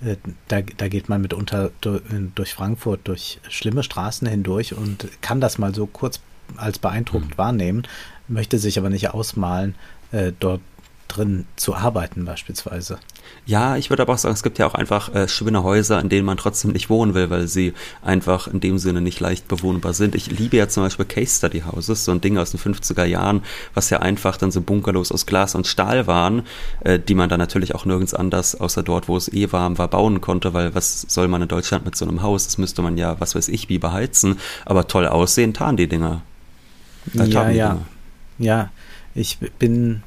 äh, 0.04 0.16
da, 0.48 0.62
da 0.62 0.88
geht 0.88 1.08
man 1.08 1.20
mitunter 1.20 1.70
durch 1.80 2.54
Frankfurt, 2.54 3.00
durch 3.04 3.40
schlimme 3.48 3.82
Straßen 3.82 4.26
hindurch 4.28 4.74
und 4.74 5.08
kann 5.20 5.40
das 5.40 5.58
mal 5.58 5.74
so 5.74 5.86
kurz 5.86 6.20
als 6.56 6.78
beeindruckend 6.78 7.32
mhm. 7.32 7.38
wahrnehmen, 7.38 7.82
möchte 8.28 8.58
sich 8.58 8.78
aber 8.78 8.90
nicht 8.90 9.10
ausmalen, 9.10 9.74
äh, 10.12 10.32
dort 10.38 10.60
drin 11.08 11.46
zu 11.56 11.74
arbeiten 11.74 12.24
beispielsweise. 12.24 12.98
Ja, 13.44 13.76
ich 13.76 13.90
würde 13.90 14.02
aber 14.02 14.12
auch 14.12 14.18
sagen, 14.18 14.34
es 14.34 14.44
gibt 14.44 14.58
ja 14.58 14.66
auch 14.66 14.74
einfach 14.74 15.12
äh, 15.14 15.26
schöne 15.26 15.64
Häuser, 15.64 16.00
in 16.00 16.08
denen 16.08 16.24
man 16.24 16.36
trotzdem 16.36 16.70
nicht 16.70 16.90
wohnen 16.90 17.14
will, 17.14 17.28
weil 17.28 17.48
sie 17.48 17.72
einfach 18.00 18.46
in 18.46 18.60
dem 18.60 18.78
Sinne 18.78 19.00
nicht 19.00 19.18
leicht 19.18 19.48
bewohnbar 19.48 19.94
sind. 19.94 20.14
Ich 20.14 20.30
liebe 20.30 20.56
ja 20.56 20.68
zum 20.68 20.84
Beispiel 20.84 21.06
Case 21.06 21.38
Study 21.38 21.62
Houses, 21.62 22.04
so 22.04 22.12
ein 22.12 22.20
Ding 22.20 22.38
aus 22.38 22.52
den 22.52 22.60
50er 22.60 23.04
Jahren, 23.04 23.42
was 23.74 23.90
ja 23.90 23.98
einfach 23.98 24.36
dann 24.36 24.52
so 24.52 24.60
Bunkerlos 24.60 25.10
aus 25.10 25.26
Glas 25.26 25.56
und 25.56 25.66
Stahl 25.66 26.06
waren, 26.06 26.44
äh, 26.84 27.00
die 27.00 27.14
man 27.14 27.28
dann 27.28 27.40
natürlich 27.40 27.74
auch 27.74 27.84
nirgends 27.84 28.14
anders, 28.14 28.60
außer 28.60 28.84
dort, 28.84 29.08
wo 29.08 29.16
es 29.16 29.32
eh 29.32 29.50
warm 29.50 29.76
war, 29.76 29.88
bauen 29.88 30.20
konnte, 30.20 30.54
weil 30.54 30.74
was 30.74 31.02
soll 31.08 31.26
man 31.26 31.42
in 31.42 31.48
Deutschland 31.48 31.84
mit 31.84 31.96
so 31.96 32.06
einem 32.06 32.22
Haus? 32.22 32.44
Das 32.44 32.58
müsste 32.58 32.82
man 32.82 32.96
ja, 32.96 33.18
was 33.18 33.34
weiß 33.34 33.48
ich, 33.48 33.68
wie 33.68 33.78
beheizen, 33.78 34.38
aber 34.64 34.86
toll 34.86 35.08
aussehen, 35.08 35.52
tarn 35.52 35.76
die 35.76 35.88
Dinger. 35.88 36.22
Äh, 37.14 37.24
ja, 37.24 37.50
ja. 37.50 37.68
Dinger. 37.70 37.82
Ja, 38.38 38.70
ich 39.14 39.38
bin 39.58 40.02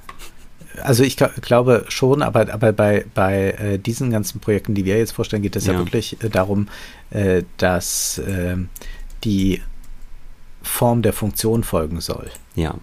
also 0.84 1.04
ich 1.04 1.18
glaube 1.18 1.86
schon, 1.90 2.22
aber, 2.22 2.54
aber 2.54 2.72
bei, 2.72 3.06
bei 3.14 3.52
äh, 3.52 3.80
diesen 3.80 4.12
ganzen 4.12 4.40
Projekten, 4.40 4.74
die 4.74 4.86
wir 4.86 4.98
jetzt 4.98 5.12
vorstellen, 5.12 5.42
geht 5.42 5.56
es 5.56 5.66
ja. 5.66 5.74
ja, 5.74 5.80
wirklich 5.80 6.22
äh, 6.24 6.30
darum, 6.30 6.68
äh, 7.12 7.44
dass 7.58 8.22
ähm, 8.28 8.70
die 9.24 9.62
Form 10.62 11.02
der 11.02 11.14
Funktion 11.14 11.64
folgen 11.64 12.02
soll. 12.02 12.30
Ja. 12.56 12.76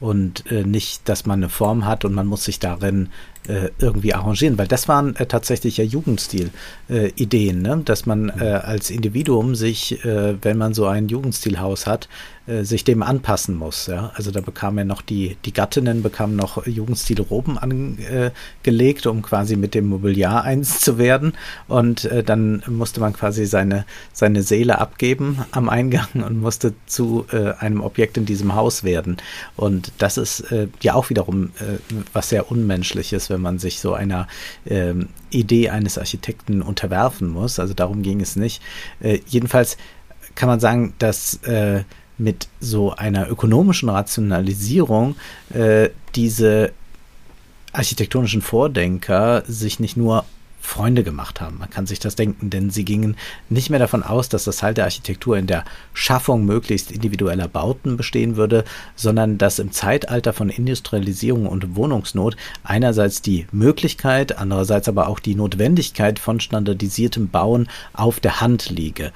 Und 0.00 0.50
äh, 0.50 0.64
nicht, 0.64 1.08
dass 1.08 1.26
man 1.26 1.40
eine 1.40 1.50
Form 1.50 1.84
hat 1.84 2.04
und 2.04 2.14
man 2.14 2.26
muss 2.26 2.44
sich 2.44 2.58
darin 2.58 3.10
äh, 3.46 3.68
irgendwie 3.78 4.14
arrangieren, 4.14 4.56
weil 4.56 4.66
das 4.66 4.88
waren 4.88 5.14
äh, 5.16 5.26
tatsächlich 5.26 5.76
ja 5.76 5.84
Jugendstil-Ideen, 5.84 7.60
ne? 7.60 7.82
dass 7.84 8.06
man 8.06 8.30
als 8.30 8.90
Individuum 8.90 9.54
sich, 9.54 9.98
wenn 10.02 10.56
man 10.56 10.72
so 10.72 10.86
ein 10.86 11.08
Jugendstilhaus 11.08 11.86
hat, 11.86 12.08
äh, 12.50 12.64
sich 12.64 12.84
dem 12.84 13.02
anpassen 13.02 13.54
muss. 13.54 13.86
Ja? 13.86 14.12
Also 14.14 14.30
da 14.30 14.40
bekam 14.40 14.76
er 14.78 14.84
noch 14.84 15.02
die, 15.02 15.36
die 15.44 15.52
Gattinnen 15.52 16.02
bekamen 16.02 16.34
noch 16.34 16.66
Jugendstilroben 16.66 17.58
angelegt, 17.58 19.06
um 19.06 19.22
quasi 19.22 19.56
mit 19.56 19.74
dem 19.74 19.86
Mobiliar 19.86 20.42
eins 20.42 20.80
zu 20.80 20.98
werden. 20.98 21.34
Und 21.68 22.06
äh, 22.06 22.24
dann 22.24 22.62
musste 22.66 23.00
man 23.00 23.12
quasi 23.12 23.46
seine, 23.46 23.84
seine 24.12 24.42
Seele 24.42 24.78
abgeben 24.78 25.44
am 25.52 25.68
Eingang 25.68 26.08
und 26.14 26.40
musste 26.40 26.74
zu 26.86 27.26
äh, 27.30 27.52
einem 27.52 27.82
Objekt 27.82 28.16
in 28.16 28.26
diesem 28.26 28.54
Haus 28.54 28.82
werden. 28.82 29.18
Und 29.56 29.92
das 29.98 30.16
ist 30.16 30.40
äh, 30.50 30.68
ja 30.80 30.94
auch 30.94 31.10
wiederum 31.10 31.50
äh, 31.60 31.78
was 32.12 32.30
sehr 32.30 32.50
Unmenschliches, 32.50 33.30
wenn 33.30 33.40
man 33.40 33.58
sich 33.58 33.80
so 33.80 33.94
einer 33.94 34.26
ähm, 34.66 35.08
Idee 35.30 35.70
eines 35.70 35.98
Architekten 35.98 36.62
unterwerfen 36.62 37.28
muss. 37.28 37.60
Also 37.60 37.74
darum 37.74 38.02
ging 38.02 38.20
es 38.20 38.34
nicht. 38.34 38.60
Jedenfalls 39.28 39.76
kann 40.34 40.48
man 40.48 40.58
sagen, 40.58 40.94
dass 40.98 41.36
äh, 41.44 41.84
mit 42.20 42.48
so 42.60 42.92
einer 42.94 43.28
ökonomischen 43.30 43.88
Rationalisierung 43.88 45.16
äh, 45.52 45.90
diese 46.14 46.72
architektonischen 47.72 48.42
Vordenker 48.42 49.42
sich 49.46 49.80
nicht 49.80 49.96
nur 49.96 50.24
Freunde 50.60 51.02
gemacht 51.02 51.40
haben. 51.40 51.58
Man 51.58 51.70
kann 51.70 51.86
sich 51.86 52.00
das 52.00 52.16
denken, 52.16 52.50
denn 52.50 52.70
sie 52.70 52.84
gingen 52.84 53.16
nicht 53.48 53.70
mehr 53.70 53.78
davon 53.78 54.02
aus, 54.02 54.28
dass 54.28 54.44
das 54.44 54.62
Halt 54.62 54.76
der 54.76 54.84
Architektur 54.84 55.38
in 55.38 55.46
der 55.46 55.64
Schaffung 55.94 56.44
möglichst 56.44 56.92
individueller 56.92 57.48
Bauten 57.48 57.96
bestehen 57.96 58.36
würde, 58.36 58.64
sondern 58.94 59.38
dass 59.38 59.58
im 59.58 59.72
Zeitalter 59.72 60.32
von 60.32 60.50
Industrialisierung 60.50 61.46
und 61.46 61.76
Wohnungsnot 61.76 62.36
einerseits 62.62 63.22
die 63.22 63.46
Möglichkeit, 63.52 64.36
andererseits 64.36 64.88
aber 64.88 65.08
auch 65.08 65.18
die 65.18 65.34
Notwendigkeit 65.34 66.18
von 66.18 66.40
standardisiertem 66.40 67.30
Bauen 67.30 67.68
auf 67.94 68.20
der 68.20 68.40
Hand 68.40 68.68
liege. 68.68 69.12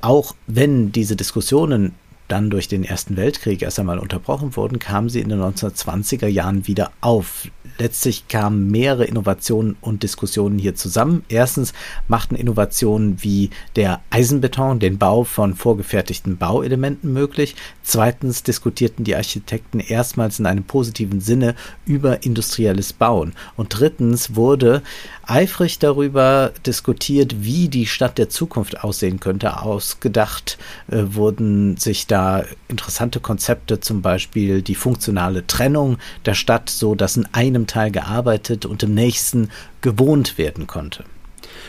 Auch 0.00 0.34
wenn 0.46 0.92
diese 0.92 1.16
Diskussionen 1.16 1.94
dann 2.28 2.50
durch 2.50 2.68
den 2.68 2.84
Ersten 2.84 3.16
Weltkrieg 3.16 3.62
erst 3.62 3.78
einmal 3.78 3.98
unterbrochen 3.98 4.54
wurden, 4.56 4.78
kamen 4.78 5.08
sie 5.08 5.20
in 5.20 5.30
den 5.30 5.40
1920er 5.40 6.26
Jahren 6.26 6.66
wieder 6.66 6.92
auf. 7.00 7.48
Letztlich 7.78 8.28
kamen 8.28 8.70
mehrere 8.70 9.04
Innovationen 9.04 9.76
und 9.80 10.02
Diskussionen 10.02 10.58
hier 10.58 10.74
zusammen. 10.74 11.24
Erstens 11.28 11.72
machten 12.08 12.34
Innovationen 12.34 13.22
wie 13.22 13.50
der 13.76 14.00
Eisenbeton 14.10 14.78
den 14.80 14.98
Bau 14.98 15.24
von 15.24 15.54
vorgefertigten 15.54 16.36
Bauelementen 16.36 17.12
möglich. 17.12 17.54
Zweitens 17.82 18.42
diskutierten 18.42 19.04
die 19.04 19.14
Architekten 19.14 19.80
erstmals 19.80 20.38
in 20.38 20.46
einem 20.46 20.64
positiven 20.64 21.20
Sinne 21.20 21.54
über 21.86 22.24
industrielles 22.24 22.92
Bauen. 22.92 23.32
Und 23.56 23.78
drittens 23.78 24.34
wurde 24.34 24.82
eifrig 25.28 25.78
darüber 25.78 26.52
diskutiert, 26.66 27.44
wie 27.44 27.68
die 27.68 27.86
Stadt 27.86 28.18
der 28.18 28.28
Zukunft 28.28 28.82
aussehen 28.82 29.20
könnte. 29.20 29.62
Ausgedacht 29.62 30.58
äh, 30.90 31.02
wurden 31.06 31.76
sich 31.76 32.06
da 32.06 32.44
interessante 32.68 33.20
Konzepte, 33.20 33.80
zum 33.80 34.02
Beispiel 34.02 34.62
die 34.62 34.74
funktionale 34.74 35.46
Trennung 35.46 35.98
der 36.24 36.34
Stadt, 36.34 36.70
so 36.70 36.94
dass 36.94 37.16
in 37.16 37.28
einem 37.32 37.66
Teil 37.66 37.90
gearbeitet 37.90 38.66
und 38.66 38.82
im 38.82 38.94
nächsten 38.94 39.50
gewohnt 39.80 40.38
werden 40.38 40.66
konnte. 40.66 41.04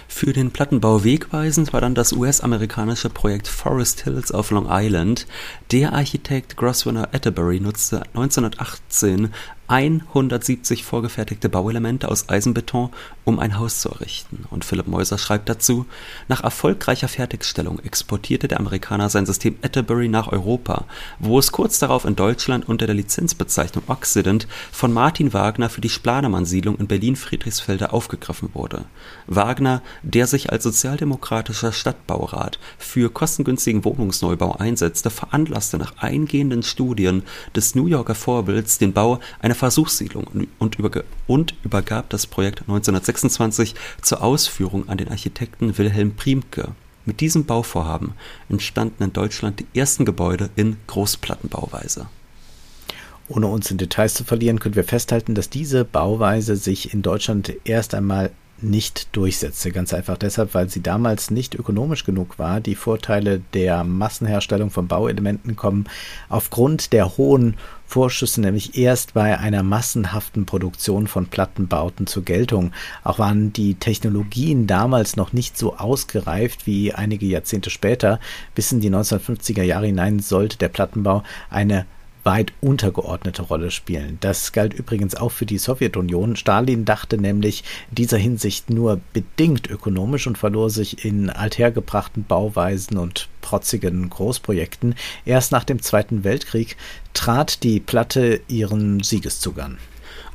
Für 0.08 0.34
den 0.34 0.52
Plattenbau 0.52 1.04
wegweisend 1.04 1.72
war 1.72 1.82
dann 1.82 1.94
das 1.94 2.14
US-amerikanische 2.14 3.10
Projekt 3.10 3.48
Forest 3.48 4.02
Hills 4.02 4.32
auf 4.32 4.50
Long 4.50 4.68
Island. 4.70 5.28
Der 5.72 5.94
Architekt 5.94 6.58
Grosvenor 6.58 7.10
Atterbury 7.12 7.60
nutzte 7.60 8.02
1918 8.14 9.32
170 9.70 10.84
vorgefertigte 10.84 11.48
Bauelemente 11.48 12.10
aus 12.10 12.28
Eisenbeton, 12.28 12.90
um 13.24 13.38
ein 13.38 13.60
Haus 13.60 13.82
zu 13.82 13.90
errichten. 13.90 14.46
Und 14.50 14.66
Philipp 14.66 14.88
Meuser 14.88 15.20
schreibt 15.20 15.48
dazu, 15.48 15.86
nach 16.28 16.44
erfolgreicher 16.44 17.08
Fertigstellung 17.08 17.78
exportierte 17.80 18.48
der 18.48 18.60
Amerikaner 18.60 19.10
sein 19.10 19.28
System 19.28 19.58
Atterbury 19.62 20.08
nach 20.08 20.32
Europa, 20.32 20.86
wo 21.20 21.38
es 21.38 21.52
kurz 21.52 21.78
darauf 21.78 22.06
in 22.06 22.16
Deutschland 22.16 22.68
unter 22.68 22.88
der 22.88 22.96
Lizenzbezeichnung 22.96 23.84
Occident 23.88 24.48
von 24.72 24.92
Martin 24.92 25.34
Wagner 25.34 25.70
für 25.70 25.82
die 25.82 25.90
Splanemann-Siedlung 25.90 26.80
in 26.80 26.88
Berlin-Friedrichsfelde 26.88 27.94
aufgegriffen 27.94 28.50
wurde. 28.54 28.86
Wagner, 29.28 29.84
der 30.02 30.26
sich 30.26 30.52
als 30.52 30.64
sozialdemokratischer 30.64 31.72
Stadtbaurat 31.72 32.58
für 32.80 33.12
kostengünstigen 33.12 33.86
Wohnungsneubau 33.86 34.54
einsetzte, 34.54 35.12
veranlasste 35.12 35.78
nach 35.78 35.98
eingehenden 35.98 36.64
Studien 36.64 37.22
des 37.56 37.76
New 37.76 37.86
Yorker 37.86 38.16
Vorbilds 38.16 38.80
den 38.80 38.94
Bau 38.94 39.20
einer 39.42 39.59
Versuchssiedlung 39.60 40.48
und, 40.58 40.80
überg 40.80 41.04
und 41.28 41.54
übergab 41.64 42.10
das 42.10 42.26
Projekt 42.26 42.62
1926 42.62 43.76
zur 44.02 44.24
Ausführung 44.24 44.88
an 44.88 44.98
den 44.98 45.10
Architekten 45.10 45.78
Wilhelm 45.78 46.16
Priemke. 46.16 46.70
Mit 47.06 47.20
diesem 47.20 47.46
Bauvorhaben 47.46 48.14
entstanden 48.48 49.04
in 49.04 49.14
Deutschland 49.14 49.60
die 49.60 49.78
ersten 49.78 50.06
Gebäude 50.06 50.50
in 50.56 50.78
Großplattenbauweise. 50.88 52.08
Ohne 53.28 53.48
uns 53.48 53.70
in 53.70 53.78
Details 53.78 54.14
zu 54.14 54.24
verlieren, 54.24 54.60
können 54.60 54.76
wir 54.76 54.86
festhalten, 54.86 55.36
dass 55.36 55.50
diese 55.50 55.84
Bauweise 55.84 56.56
sich 56.56 56.94
in 56.94 57.02
Deutschland 57.02 57.54
erst 57.66 57.94
einmal 57.94 58.32
nicht 58.62 59.16
durchsetzte. 59.16 59.72
Ganz 59.72 59.94
einfach 59.94 60.18
deshalb, 60.18 60.54
weil 60.54 60.70
sie 60.70 60.82
damals 60.82 61.32
nicht 61.32 61.56
ökonomisch 61.56 62.06
genug 62.06 62.40
war. 62.40 62.60
Die 62.60 62.76
Vorteile 62.76 63.42
der 63.54 63.84
Massenherstellung 63.84 64.70
von 64.70 64.88
Bauelementen 64.88 65.56
kommen 65.56 65.86
aufgrund 66.30 66.94
der 66.94 67.18
hohen 67.18 67.56
Vorschüsse 67.86 68.40
nämlich 68.40 68.78
erst 68.78 69.16
bei 69.16 69.40
einer 69.40 69.64
massenhaften 69.64 70.46
Produktion 70.46 71.08
von 71.08 71.26
Plattenbauten 71.26 72.06
zur 72.06 72.24
Geltung. 72.24 72.72
Auch 73.04 73.18
waren 73.18 73.52
die 73.52 73.76
Technologien 73.76 74.68
damals 74.68 75.16
noch 75.16 75.34
nicht 75.34 75.58
so 75.58 75.76
ausgereift 75.76 76.68
wie 76.68 76.94
einige 76.94 77.26
Jahrzehnte 77.26 77.72
später. 77.72 78.20
Bis 78.54 78.72
in 78.72 78.80
die 78.80 78.92
1950er 78.92 79.64
Jahre 79.64 79.88
hinein 79.88 80.20
sollte 80.20 80.58
der 80.60 80.70
Plattenbau 80.70 81.24
eine 81.50 81.88
weit 82.24 82.54
untergeordnete 82.62 83.42
Rolle 83.44 83.72
spielen. 83.72 84.18
Das 84.22 84.52
galt 84.52 84.74
übrigens 84.74 85.16
auch 85.16 85.32
für 85.32 85.46
die 85.46 85.58
Sowjetunion. 85.58 86.36
Stalin 86.36 86.86
dachte 86.86 87.18
nämlich 87.18 87.64
dieser 87.92 88.18
Hinsicht 88.18 88.70
nur 88.70 89.00
bedingt 89.14 89.70
ökonomisch 89.70 90.28
und 90.28 90.38
verlor 90.38 90.70
sich 90.70 91.06
in 91.06 91.30
althergebrachten 91.30 92.24
Bauweisen 92.26 92.98
und 92.98 93.30
protzigen 93.42 94.10
Großprojekten. 94.10 94.96
Erst 95.26 95.52
nach 95.52 95.64
dem 95.64 95.82
Zweiten 95.82 96.24
Weltkrieg 96.24 96.78
trat 97.14 97.64
die 97.64 97.80
Platte 97.80 98.42
ihren 98.48 99.02
Siegeszug 99.02 99.60
an. 99.60 99.78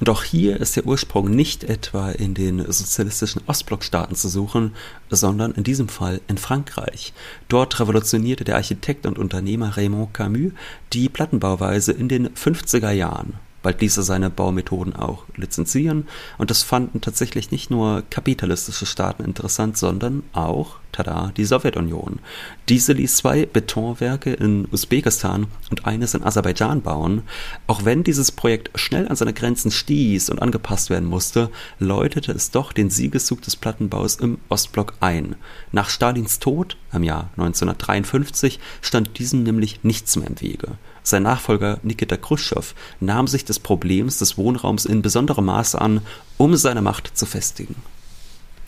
Auch 0.07 0.23
hier 0.23 0.61
ist 0.61 0.77
der 0.77 0.87
Ursprung 0.87 1.31
nicht 1.31 1.65
etwa 1.65 2.11
in 2.11 2.35
den 2.35 2.61
sozialistischen 2.71 3.43
Ostblockstaaten 3.47 4.15
zu 4.17 4.29
suchen, 4.29 4.75
sondern 5.09 5.53
in 5.53 5.65
diesem 5.65 5.89
Fall 5.89 6.21
in 6.29 6.37
Frankreich. 6.37 7.13
Dort 7.49 7.81
revolutionierte 7.81 8.45
der 8.45 8.57
Architekt 8.57 9.07
und 9.07 9.19
Unternehmer 9.19 9.77
Raymond 9.77 10.13
Camus 10.13 10.53
die 10.93 11.09
Plattenbauweise 11.09 11.93
in 11.93 12.09
den 12.09 12.29
50er 12.31 12.91
Jahren. 12.91 13.35
Bald 13.65 13.81
ließ 13.81 13.97
er 13.97 14.03
seine 14.03 14.29
Baumethoden 14.29 14.95
auch 14.95 15.25
lizenzieren 15.37 16.07
und 16.37 16.51
das 16.51 16.63
fanden 16.63 17.01
tatsächlich 17.01 17.51
nicht 17.51 17.71
nur 17.71 18.03
kapitalistische 18.11 18.85
Staaten 18.85 19.25
interessant, 19.25 19.79
sondern 19.79 20.23
auch 20.35 20.77
tada, 20.93 21.33
die 21.35 21.47
Sowjetunion. 21.47 22.21
Diese 22.69 22.93
ließ 22.93 23.17
zwei 23.17 23.47
Betonwerke 23.47 24.35
in 24.35 24.69
Usbekistan 24.71 25.47
und 25.71 25.87
eines 25.87 26.13
in 26.13 26.23
Aserbaidschan 26.23 26.83
bauen. 26.83 27.23
Auch 27.67 27.87
wenn 27.87 28.05
dieses 28.05 28.33
Projekt 28.33 28.79
schnell 28.79 29.09
an 29.09 29.17
seine 29.17 29.33
Grenzen 29.33 29.71
stieß 29.71 30.29
und 30.29 30.43
angepasst 30.43 30.91
werden 30.91 31.09
musste, 31.09 31.51
läutete 31.79 32.33
es 32.33 32.51
doch 32.51 32.71
den 32.71 32.91
Siegeszug 32.91 33.41
des 33.41 33.57
Plattenbaus 33.57 34.17
im 34.17 34.37
Ostblock 34.51 34.93
ein. 35.01 35.37
Nach 35.73 35.89
Stalins 35.89 36.39
Tod 36.39 36.77
im 36.93 37.03
Jahr 37.03 37.31
1953 37.39 38.61
stand 38.83 39.19
diesem 39.19 39.43
nämlich 39.43 39.85
nichts 39.85 40.17
mehr 40.17 40.29
im 40.29 40.39
Wege. 40.43 40.77
Sein 41.07 41.23
Nachfolger 41.23 41.79
Nikita 41.83 42.17
Khrushchev 42.17 42.75
nahm 42.99 43.29
sich 43.29 43.45
des 43.45 43.59
Problems 43.59 44.19
des 44.19 44.39
Wohnraums 44.39 44.87
in 44.87 45.03
besonderem 45.03 45.45
Maße 45.45 45.79
an, 45.79 46.01
um 46.39 46.57
seine 46.57 46.81
Macht 46.81 47.17
zu 47.17 47.27
festigen. 47.27 47.77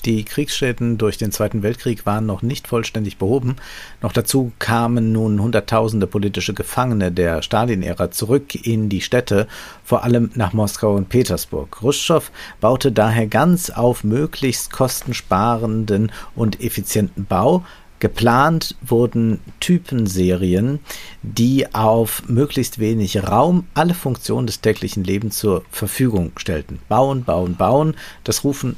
Die 0.05 0.23
Kriegsschäden 0.25 0.99
durch 0.99 1.17
den 1.17 1.33
Zweiten 1.33 1.63
Weltkrieg 1.63 2.05
waren 2.05 2.27
noch 2.27 2.43
nicht 2.43 2.69
vollständig 2.69 3.17
behoben. 3.17 3.57
Noch 4.03 4.13
dazu 4.13 4.53
kamen 4.59 5.13
nun 5.13 5.41
Hunderttausende 5.41 6.07
politische 6.07 6.55
Gefangene 6.55 7.11
der 7.11 7.41
Stalin-Ära 7.41 8.11
zurück 8.11 8.55
in 8.55 8.89
die 8.89 9.01
Städte, 9.01 9.49
vor 9.83 10.05
allem 10.05 10.31
nach 10.35 10.53
Moskau 10.53 10.95
und 10.95 11.09
Petersburg. 11.09 11.73
Khrushchev 11.73 12.31
baute 12.61 12.93
daher 12.93 13.27
ganz 13.27 13.71
auf 13.71 14.05
möglichst 14.05 14.71
kostensparenden 14.71 16.13
und 16.37 16.61
effizienten 16.61 17.25
Bau, 17.25 17.65
Geplant 17.99 18.75
wurden 18.83 19.41
Typenserien, 19.61 20.81
die 21.23 21.75
auf 21.75 22.23
möglichst 22.29 22.79
wenig 22.79 23.23
Raum 23.27 23.67
alle 23.75 23.95
Funktionen 23.95 24.47
des 24.47 24.61
täglichen 24.61 25.03
Lebens 25.03 25.39
zur 25.39 25.65
Verfügung 25.71 26.33
stellten. 26.37 26.79
Bauen, 26.89 27.25
bauen, 27.25 27.57
bauen, 27.57 27.95
das 28.25 28.45
rufen 28.45 28.77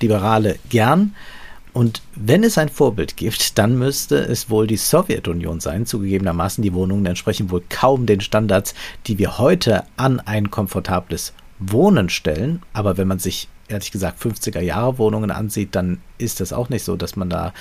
Liberale 0.00 0.58
gern. 0.68 1.14
Und 1.72 2.02
wenn 2.14 2.44
es 2.44 2.58
ein 2.58 2.68
Vorbild 2.68 3.16
gibt, 3.16 3.58
dann 3.58 3.78
müsste 3.78 4.16
es 4.16 4.50
wohl 4.50 4.66
die 4.66 4.76
Sowjetunion 4.76 5.60
sein. 5.60 5.86
Zugegebenermaßen, 5.86 6.62
die 6.62 6.74
Wohnungen 6.74 7.06
entsprechen 7.06 7.50
wohl 7.50 7.62
kaum 7.68 8.06
den 8.06 8.20
Standards, 8.20 8.74
die 9.06 9.18
wir 9.18 9.38
heute 9.38 9.84
an 9.96 10.20
ein 10.20 10.50
komfortables 10.50 11.34
Wohnen 11.58 12.08
stellen. 12.08 12.62
Aber 12.72 12.96
wenn 12.96 13.08
man 13.08 13.18
sich 13.18 13.48
ehrlich 13.68 13.90
gesagt 13.90 14.20
50er 14.22 14.60
Jahre 14.60 14.98
Wohnungen 14.98 15.30
ansieht, 15.30 15.74
dann 15.74 16.00
ist 16.18 16.40
es 16.40 16.52
auch 16.52 16.68
nicht 16.68 16.84
so, 16.84 16.96
dass 16.96 17.16
man 17.16 17.30
da 17.30 17.52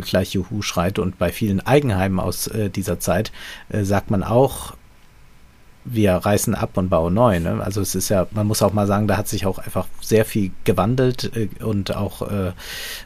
gleich 0.00 0.34
Juhu 0.34 0.62
schreit. 0.62 0.98
Und 0.98 1.18
bei 1.18 1.32
vielen 1.32 1.60
Eigenheimen 1.60 2.20
aus 2.20 2.46
äh, 2.46 2.70
dieser 2.70 2.98
Zeit 3.00 3.32
äh, 3.68 3.84
sagt 3.84 4.10
man 4.10 4.22
auch, 4.22 4.76
wir 5.88 6.12
reißen 6.12 6.54
ab 6.54 6.76
und 6.76 6.88
bauen 6.88 7.14
neu. 7.14 7.40
Ne? 7.40 7.62
Also 7.62 7.80
es 7.80 7.94
ist 7.94 8.08
ja, 8.08 8.26
man 8.32 8.46
muss 8.46 8.62
auch 8.62 8.72
mal 8.72 8.86
sagen, 8.86 9.06
da 9.06 9.16
hat 9.16 9.28
sich 9.28 9.46
auch 9.46 9.58
einfach 9.58 9.86
sehr 10.00 10.24
viel 10.24 10.50
gewandelt 10.64 11.30
äh, 11.36 11.48
und 11.62 11.94
auch 11.94 12.22
äh, 12.22 12.52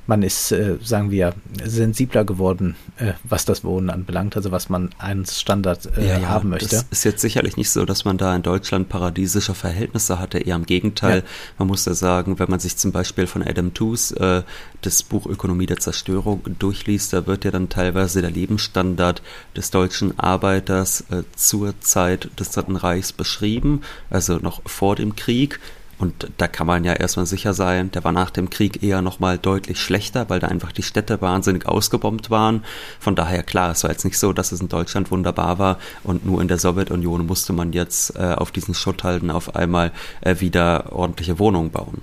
man 0.06 0.22
ist, 0.22 0.52
äh, 0.52 0.78
sagen 0.82 1.10
wir, 1.10 1.34
sensibler 1.62 2.24
geworden, 2.24 2.76
äh, 2.96 3.12
was 3.24 3.44
das 3.44 3.64
Wohnen 3.64 3.90
anbelangt, 3.90 4.36
also 4.36 4.50
was 4.50 4.68
man 4.68 4.90
als 4.98 5.40
Standard 5.40 5.96
äh, 5.96 6.08
ja, 6.08 6.28
haben 6.28 6.48
ja, 6.48 6.50
möchte. 6.50 6.76
Es 6.76 6.86
ist 6.90 7.04
jetzt 7.04 7.20
sicherlich 7.20 7.56
nicht 7.56 7.70
so, 7.70 7.84
dass 7.84 8.04
man 8.04 8.16
da 8.16 8.34
in 8.34 8.42
Deutschland 8.42 8.88
paradiesische 8.88 9.54
Verhältnisse 9.54 10.18
hatte, 10.18 10.38
eher 10.38 10.56
im 10.56 10.66
Gegenteil. 10.66 11.18
Ja. 11.18 11.24
Man 11.58 11.68
muss 11.68 11.84
ja 11.84 11.94
sagen, 11.94 12.38
wenn 12.38 12.50
man 12.50 12.60
sich 12.60 12.76
zum 12.76 12.92
Beispiel 12.92 13.26
von 13.26 13.42
Adam 13.42 13.74
Tooze 13.74 14.16
äh, 14.16 14.42
das 14.80 15.02
Buch 15.02 15.26
Ökonomie 15.26 15.66
der 15.66 15.78
Zerstörung 15.78 16.42
durchliest, 16.58 17.12
da 17.12 17.26
wird 17.26 17.44
ja 17.44 17.50
dann 17.50 17.68
teilweise 17.68 18.22
der 18.22 18.30
Lebensstandard 18.30 19.22
des 19.54 19.70
deutschen 19.70 20.18
Arbeiters 20.18 21.04
zur 21.36 21.78
Zeit 21.80 22.30
des 22.38 22.50
Dritten 22.50 22.69
Reichs 22.76 23.12
beschrieben, 23.12 23.82
also 24.10 24.36
noch 24.36 24.62
vor 24.66 24.96
dem 24.96 25.16
Krieg. 25.16 25.60
Und 25.98 26.30
da 26.38 26.48
kann 26.48 26.66
man 26.66 26.82
ja 26.84 26.94
erstmal 26.94 27.26
sicher 27.26 27.52
sein, 27.52 27.90
der 27.90 28.04
war 28.04 28.12
nach 28.12 28.30
dem 28.30 28.48
Krieg 28.48 28.82
eher 28.82 29.02
nochmal 29.02 29.36
deutlich 29.36 29.78
schlechter, 29.78 30.30
weil 30.30 30.40
da 30.40 30.48
einfach 30.48 30.72
die 30.72 30.82
Städte 30.82 31.20
wahnsinnig 31.20 31.66
ausgebombt 31.66 32.30
waren. 32.30 32.64
Von 32.98 33.14
daher 33.14 33.42
klar, 33.42 33.72
es 33.72 33.82
war 33.84 33.90
jetzt 33.90 34.06
nicht 34.06 34.18
so, 34.18 34.32
dass 34.32 34.50
es 34.50 34.62
in 34.62 34.68
Deutschland 34.68 35.10
wunderbar 35.10 35.58
war 35.58 35.78
und 36.02 36.24
nur 36.24 36.40
in 36.40 36.48
der 36.48 36.58
Sowjetunion 36.58 37.26
musste 37.26 37.52
man 37.52 37.74
jetzt 37.74 38.16
äh, 38.16 38.34
auf 38.34 38.50
diesen 38.50 38.72
Schutthalden 38.72 39.30
auf 39.30 39.54
einmal 39.54 39.92
äh, 40.22 40.40
wieder 40.40 40.90
ordentliche 40.90 41.38
Wohnungen 41.38 41.70
bauen. 41.70 42.00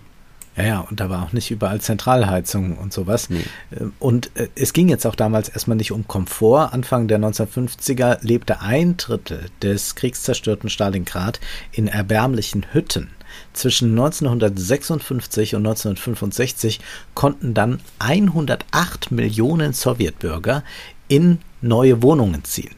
Ja, 0.57 0.63
ja, 0.63 0.79
und 0.79 0.99
da 0.99 1.09
war 1.09 1.23
auch 1.23 1.33
nicht 1.33 1.51
überall 1.51 1.79
Zentralheizung 1.79 2.77
und 2.77 2.91
sowas. 2.91 3.29
Nee. 3.29 3.43
Ähm, 3.79 3.93
und 3.99 4.31
äh, 4.35 4.47
es 4.55 4.73
ging 4.73 4.89
jetzt 4.89 5.05
auch 5.05 5.15
damals 5.15 5.49
erstmal 5.49 5.77
nicht 5.77 5.91
um 5.91 6.07
Komfort. 6.07 6.73
Anfang 6.73 7.07
der 7.07 7.19
1950er 7.19 8.17
lebte 8.21 8.59
ein 8.61 8.97
Drittel 8.97 9.45
des 9.61 9.95
kriegszerstörten 9.95 10.69
Stalingrad 10.69 11.39
in 11.71 11.87
erbärmlichen 11.87 12.65
Hütten. 12.73 13.11
Zwischen 13.53 13.91
1956 13.91 15.53
und 15.55 15.65
1965 15.67 16.79
konnten 17.13 17.53
dann 17.53 17.79
108 17.99 19.11
Millionen 19.11 19.73
Sowjetbürger 19.73 20.63
in 21.07 21.39
neue 21.61 22.01
Wohnungen 22.01 22.43
ziehen. 22.43 22.75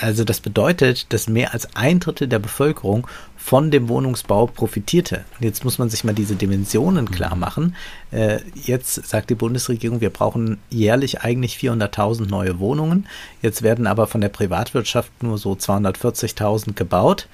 Also 0.00 0.24
das 0.24 0.40
bedeutet, 0.40 1.12
dass 1.12 1.28
mehr 1.28 1.52
als 1.52 1.76
ein 1.76 2.00
Drittel 2.00 2.26
der 2.26 2.38
Bevölkerung 2.38 3.06
von 3.50 3.72
dem 3.72 3.88
Wohnungsbau 3.88 4.46
profitierte. 4.46 5.24
Jetzt 5.40 5.64
muss 5.64 5.78
man 5.78 5.90
sich 5.90 6.04
mal 6.04 6.14
diese 6.14 6.36
Dimensionen 6.36 7.06
mhm. 7.06 7.10
klar 7.10 7.34
machen. 7.34 7.74
Äh, 8.12 8.38
jetzt 8.54 8.94
sagt 9.08 9.28
die 9.28 9.34
Bundesregierung, 9.34 10.00
wir 10.00 10.10
brauchen 10.10 10.58
jährlich 10.68 11.22
eigentlich 11.22 11.56
400.000 11.56 12.28
neue 12.28 12.60
Wohnungen. 12.60 13.08
Jetzt 13.42 13.62
werden 13.62 13.88
aber 13.88 14.06
von 14.06 14.20
der 14.20 14.28
Privatwirtschaft 14.28 15.10
nur 15.24 15.36
so 15.36 15.54
240.000 15.54 16.74
gebaut. 16.74 17.26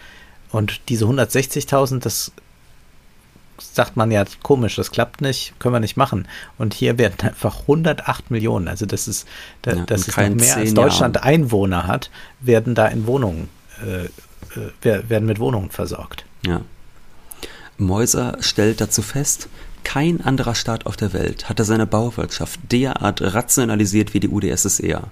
Und 0.53 0.89
diese 0.89 1.05
160.000, 1.05 1.99
das 2.01 2.33
sagt 3.59 3.99
man 3.99 4.11
ja 4.11 4.25
komisch, 4.43 4.77
das 4.77 4.93
klappt 4.93 5.21
nicht, 5.21 5.53
können 5.59 5.75
wir 5.75 5.81
nicht 5.81 5.99
machen. 5.99 6.27
Und 6.57 6.73
hier 6.73 6.97
werden 6.97 7.29
einfach 7.29 7.61
108 7.61 8.31
Millionen, 8.31 8.69
also 8.69 8.87
das 8.87 9.07
ist, 9.07 9.29
da, 9.61 9.75
ja, 9.75 9.85
das 9.85 10.09
ist 10.09 10.17
noch 10.17 10.31
mehr 10.31 10.57
als 10.57 10.73
Deutschland 10.73 11.17
Jahren. 11.17 11.29
Einwohner 11.29 11.87
hat, 11.87 12.11
werden 12.41 12.75
da 12.75 12.87
in 12.87 13.07
Wohnungen, 13.07 13.51
äh, 13.87 14.09
werden 14.83 15.27
mit 15.27 15.39
Wohnungen 15.39 15.71
versorgt. 15.71 16.25
Ja. 16.47 16.63
Mäuser 17.79 18.37
stellt 18.41 18.81
dazu 18.81 19.03
fest, 19.03 19.49
kein 19.85 20.21
anderer 20.21 20.55
Staat 20.55 20.87
auf 20.87 20.97
der 20.97 21.13
Welt 21.13 21.49
hatte 21.49 21.65
seine 21.65 21.87
Bauwirtschaft 21.87 22.59
derart 22.73 23.23
rationalisiert 23.23 24.15
wie 24.15 24.21
die 24.21 24.29
UdSSR. 24.29 25.05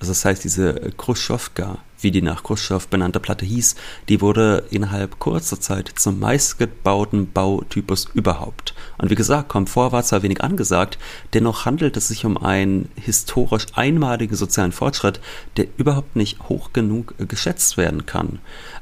Also 0.00 0.10
das 0.10 0.24
heißt, 0.24 0.42
diese 0.42 0.74
Khrushchevka, 0.96 1.78
wie 2.04 2.12
die 2.12 2.22
nach 2.22 2.44
Khrushchev 2.44 2.86
benannte 2.88 3.18
Platte 3.18 3.44
hieß, 3.44 3.74
die 4.08 4.20
wurde 4.20 4.64
innerhalb 4.70 5.18
kurzer 5.18 5.58
Zeit 5.58 5.90
zum 5.96 6.20
meistgebauten 6.20 7.32
Bautypus 7.32 8.06
überhaupt. 8.14 8.74
Und 8.98 9.10
wie 9.10 9.16
gesagt, 9.16 9.48
Komfort 9.48 9.90
war 9.90 10.04
zwar 10.04 10.22
wenig 10.22 10.42
angesagt, 10.42 10.98
dennoch 11.32 11.64
handelt 11.64 11.96
es 11.96 12.08
sich 12.08 12.24
um 12.24 12.36
einen 12.36 12.88
historisch 12.94 13.66
einmaligen 13.74 14.36
sozialen 14.36 14.72
Fortschritt, 14.72 15.20
der 15.56 15.66
überhaupt 15.76 16.14
nicht 16.14 16.48
hoch 16.48 16.72
genug 16.72 17.14
geschätzt 17.18 17.76
werden 17.76 18.06
kann. 18.06 18.38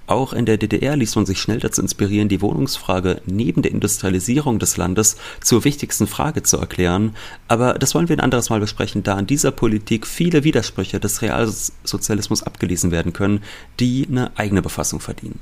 Auch 0.06 0.32
in 0.32 0.44
der 0.44 0.58
DDR 0.58 0.96
ließ 0.96 1.14
man 1.16 1.26
sich 1.26 1.40
schnell 1.40 1.60
dazu 1.60 1.80
inspirieren, 1.80 2.28
die 2.28 2.42
Wohnungsfrage 2.42 3.22
neben 3.24 3.62
der 3.62 3.72
Industrialisierung 3.72 4.58
des 4.58 4.76
Landes 4.76 5.16
zur 5.40 5.64
wichtigsten 5.64 6.06
Frage 6.06 6.42
zu 6.42 6.58
erklären. 6.58 7.14
Aber 7.48 7.74
das 7.74 7.94
wollen 7.94 8.08
wir 8.08 8.16
ein 8.16 8.20
anderes 8.20 8.50
Mal 8.50 8.60
besprechen, 8.60 9.04
da 9.04 9.18
in 9.18 9.26
dieser 9.26 9.52
Politik 9.52 10.06
viele 10.06 10.44
Widersprüche 10.44 10.98
des 10.98 11.22
Realsozialismus 11.22 12.42
abgelesen 12.42 12.90
werden 12.90 13.11
können, 13.12 13.42
die 13.80 14.06
eine 14.08 14.36
eigene 14.36 14.62
Befassung 14.62 15.00
verdienen. 15.00 15.40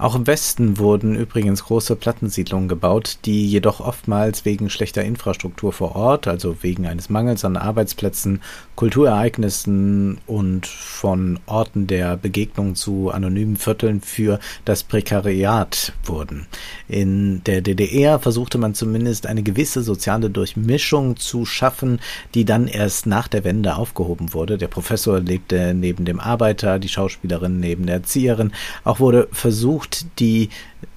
Auch 0.00 0.14
im 0.14 0.26
Westen 0.26 0.78
wurden 0.78 1.14
übrigens 1.14 1.64
große 1.64 1.94
Plattensiedlungen 1.94 2.68
gebaut, 2.68 3.18
die 3.26 3.46
jedoch 3.46 3.80
oftmals 3.80 4.46
wegen 4.46 4.70
schlechter 4.70 5.04
Infrastruktur 5.04 5.74
vor 5.74 5.94
Ort, 5.94 6.26
also 6.26 6.62
wegen 6.62 6.86
eines 6.86 7.10
Mangels 7.10 7.44
an 7.44 7.58
Arbeitsplätzen, 7.58 8.40
Kulturereignissen 8.76 10.16
und 10.26 10.66
von 10.66 11.38
Orten 11.44 11.86
der 11.86 12.16
Begegnung 12.16 12.76
zu 12.76 13.10
anonymen 13.10 13.58
Vierteln 13.58 14.00
für 14.00 14.40
das 14.64 14.84
Prekariat 14.84 15.92
wurden. 16.02 16.46
In 16.88 17.44
der 17.44 17.60
DDR 17.60 18.18
versuchte 18.18 18.56
man 18.56 18.72
zumindest 18.72 19.26
eine 19.26 19.42
gewisse 19.42 19.82
soziale 19.82 20.30
Durchmischung 20.30 21.16
zu 21.16 21.44
schaffen, 21.44 22.00
die 22.32 22.46
dann 22.46 22.68
erst 22.68 23.04
nach 23.04 23.28
der 23.28 23.44
Wende 23.44 23.76
aufgehoben 23.76 24.32
wurde. 24.32 24.56
Der 24.56 24.68
Professor 24.68 25.20
lebte 25.20 25.74
neben 25.74 26.06
dem 26.06 26.20
Arbeiter, 26.20 26.78
die 26.78 26.88
Schauspielerin 26.88 27.60
neben 27.60 27.84
der 27.84 27.96
Erzieherin. 27.96 28.52
Auch 28.82 28.98
wurde 28.98 29.28
versucht, 29.30 29.89
versucht, 29.90 30.06
die 30.18 30.50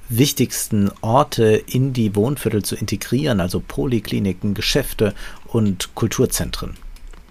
wichtigsten 0.10 0.92
Orte 1.02 1.64
in 1.66 1.94
die 1.94 2.16
Wohnviertel 2.16 2.64
zu 2.64 2.76
integrieren, 2.76 3.40
also 3.40 3.60
Polikliniken, 3.60 4.54
Geschäfte 4.54 5.14
und 5.48 5.96
Kulturzentren. 5.96 6.78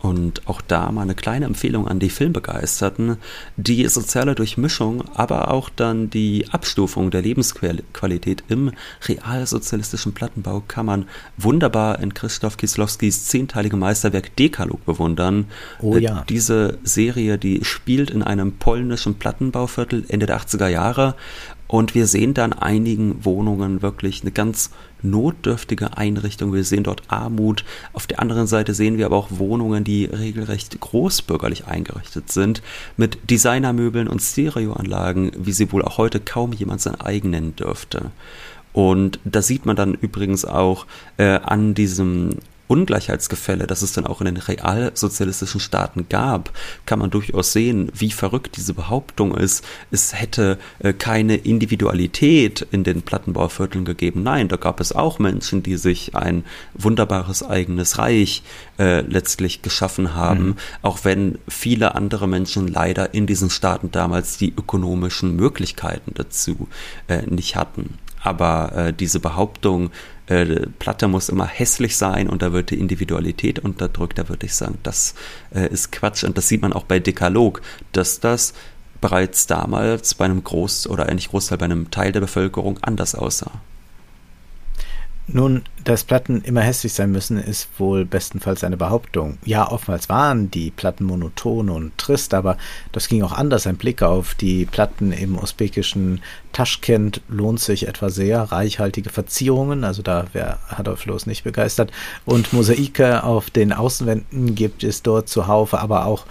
Und 0.02 0.48
auch 0.48 0.60
da 0.60 0.90
mal 0.90 1.02
eine 1.02 1.14
kleine 1.14 1.46
Empfehlung 1.46 1.86
an 1.86 2.00
die 2.00 2.10
Filmbegeisterten. 2.10 3.18
Die 3.56 3.86
soziale 3.86 4.34
Durchmischung, 4.34 5.04
aber 5.14 5.52
auch 5.52 5.68
dann 5.68 6.10
die 6.10 6.46
Abstufung 6.50 7.12
der 7.12 7.22
Lebensqualität 7.22 8.42
im 8.48 8.72
realsozialistischen 9.06 10.12
Plattenbau 10.12 10.64
kann 10.66 10.86
man 10.86 11.04
wunderbar 11.36 12.00
in 12.00 12.14
Christoph 12.14 12.56
Kieslowskis 12.56 13.26
zehnteilige 13.26 13.76
Meisterwerk 13.76 14.34
Dekalog 14.34 14.84
bewundern. 14.84 15.46
Oh 15.80 15.96
ja. 15.96 16.24
Diese 16.28 16.78
Serie, 16.82 17.38
die 17.38 17.64
spielt 17.64 18.10
in 18.10 18.24
einem 18.24 18.54
polnischen 18.54 19.20
Plattenbauviertel 19.20 20.04
Ende 20.08 20.26
der 20.26 20.40
80er 20.40 20.66
Jahre 20.66 21.14
und 21.68 21.94
wir 21.94 22.06
sehen 22.06 22.34
dann 22.34 22.52
einigen 22.52 23.24
Wohnungen 23.24 23.82
wirklich 23.82 24.20
eine 24.22 24.30
ganz 24.30 24.72
notdürftige 25.02 25.96
Einrichtung. 25.96 26.52
Wir 26.52 26.64
sehen 26.64 26.84
dort 26.84 27.02
Armut. 27.08 27.64
Auf 27.92 28.06
der 28.06 28.20
anderen 28.20 28.46
Seite 28.46 28.74
sehen 28.74 28.98
wir 28.98 29.06
aber 29.06 29.16
auch 29.16 29.28
Wohnungen, 29.30 29.84
die 29.84 30.04
regelrecht 30.06 30.78
großbürgerlich 30.80 31.66
eingerichtet 31.66 32.30
sind, 32.30 32.62
mit 32.96 33.30
Designermöbeln 33.30 34.08
und 34.08 34.20
Stereoanlagen, 34.20 35.32
wie 35.36 35.52
sie 35.52 35.72
wohl 35.72 35.82
auch 35.82 35.98
heute 35.98 36.20
kaum 36.20 36.52
jemand 36.52 36.80
sein 36.80 37.00
eigen 37.00 37.30
nennen 37.30 37.56
dürfte. 37.56 38.10
Und 38.72 39.20
da 39.24 39.42
sieht 39.42 39.66
man 39.66 39.76
dann 39.76 39.94
übrigens 39.94 40.44
auch 40.44 40.86
äh, 41.18 41.24
an 41.24 41.74
diesem 41.74 42.36
Ungleichheitsgefälle, 42.72 43.66
das 43.66 43.82
es 43.82 43.92
dann 43.92 44.06
auch 44.06 44.22
in 44.22 44.24
den 44.24 44.38
realsozialistischen 44.38 45.60
Staaten 45.60 46.06
gab, 46.08 46.50
kann 46.86 46.98
man 46.98 47.10
durchaus 47.10 47.52
sehen, 47.52 47.92
wie 47.94 48.10
verrückt 48.10 48.56
diese 48.56 48.72
Behauptung 48.72 49.34
ist. 49.36 49.62
Es 49.90 50.18
hätte 50.18 50.58
äh, 50.78 50.94
keine 50.94 51.36
Individualität 51.36 52.66
in 52.70 52.82
den 52.82 53.02
Plattenbauvierteln 53.02 53.84
gegeben. 53.84 54.22
Nein, 54.22 54.48
da 54.48 54.56
gab 54.56 54.80
es 54.80 54.92
auch 54.92 55.18
Menschen, 55.18 55.62
die 55.62 55.76
sich 55.76 56.16
ein 56.16 56.44
wunderbares 56.72 57.42
eigenes 57.42 57.98
Reich 57.98 58.42
äh, 58.78 59.02
letztlich 59.02 59.60
geschaffen 59.60 60.14
haben, 60.14 60.46
mhm. 60.46 60.56
auch 60.80 61.00
wenn 61.02 61.38
viele 61.48 61.94
andere 61.94 62.26
Menschen 62.26 62.68
leider 62.68 63.12
in 63.12 63.26
diesen 63.26 63.50
Staaten 63.50 63.90
damals 63.90 64.38
die 64.38 64.50
ökonomischen 64.56 65.36
Möglichkeiten 65.36 66.12
dazu 66.14 66.68
äh, 67.08 67.20
nicht 67.26 67.54
hatten. 67.54 67.98
Aber 68.22 68.72
äh, 68.74 68.92
diese 68.92 69.20
Behauptung, 69.20 69.90
äh, 70.26 70.66
Platte 70.78 71.08
muss 71.08 71.28
immer 71.28 71.46
hässlich 71.46 71.96
sein 71.96 72.28
und 72.28 72.42
da 72.42 72.52
wird 72.52 72.70
die 72.70 72.78
Individualität 72.78 73.58
unterdrückt, 73.58 74.18
da 74.18 74.28
würde 74.28 74.46
ich 74.46 74.54
sagen, 74.54 74.78
das 74.82 75.14
äh, 75.54 75.68
ist 75.68 75.92
Quatsch. 75.92 76.24
Und 76.24 76.38
das 76.38 76.48
sieht 76.48 76.62
man 76.62 76.72
auch 76.72 76.84
bei 76.84 76.98
Dekalog, 76.98 77.62
dass 77.92 78.20
das 78.20 78.54
bereits 79.00 79.46
damals 79.46 80.14
bei 80.14 80.24
einem 80.24 80.40
Groß- 80.40 80.88
oder 80.88 81.08
eigentlich 81.08 81.30
Großteil 81.30 81.58
bei 81.58 81.64
einem 81.64 81.90
Teil 81.90 82.12
der 82.12 82.20
Bevölkerung 82.20 82.78
anders 82.82 83.14
aussah. 83.14 83.60
Nun, 85.26 85.62
dass 85.84 86.04
Platten 86.04 86.42
immer 86.42 86.60
hässlich 86.60 86.92
sein 86.92 87.12
müssen, 87.12 87.38
ist 87.38 87.68
wohl 87.78 88.04
bestenfalls 88.04 88.64
eine 88.64 88.76
Behauptung. 88.76 89.38
Ja, 89.44 89.70
oftmals 89.70 90.08
waren 90.08 90.50
die 90.50 90.70
Platten 90.70 91.04
monoton 91.04 91.70
und 91.70 91.96
trist, 91.98 92.34
aber 92.34 92.56
das 92.92 93.08
ging 93.08 93.22
auch 93.22 93.32
anders. 93.32 93.66
Ein 93.66 93.76
Blick 93.76 94.02
auf 94.02 94.34
die 94.34 94.64
Platten 94.64 95.12
im 95.12 95.38
usbekischen 95.38 96.20
Taschkent 96.52 97.22
lohnt 97.28 97.60
sich 97.60 97.88
etwa 97.88 98.10
sehr. 98.10 98.42
Reichhaltige 98.42 99.10
Verzierungen, 99.10 99.84
also 99.84 100.02
da 100.02 100.26
wäre 100.32 100.58
Adolf 100.68 101.06
Loos 101.06 101.26
nicht 101.26 101.44
begeistert. 101.44 101.90
Und 102.24 102.52
Mosaike 102.52 103.24
auf 103.24 103.50
den 103.50 103.72
Außenwänden 103.72 104.54
gibt 104.54 104.84
es 104.84 105.02
dort 105.02 105.28
zuhauf, 105.28 105.74
aber 105.74 106.06
auch 106.06 106.26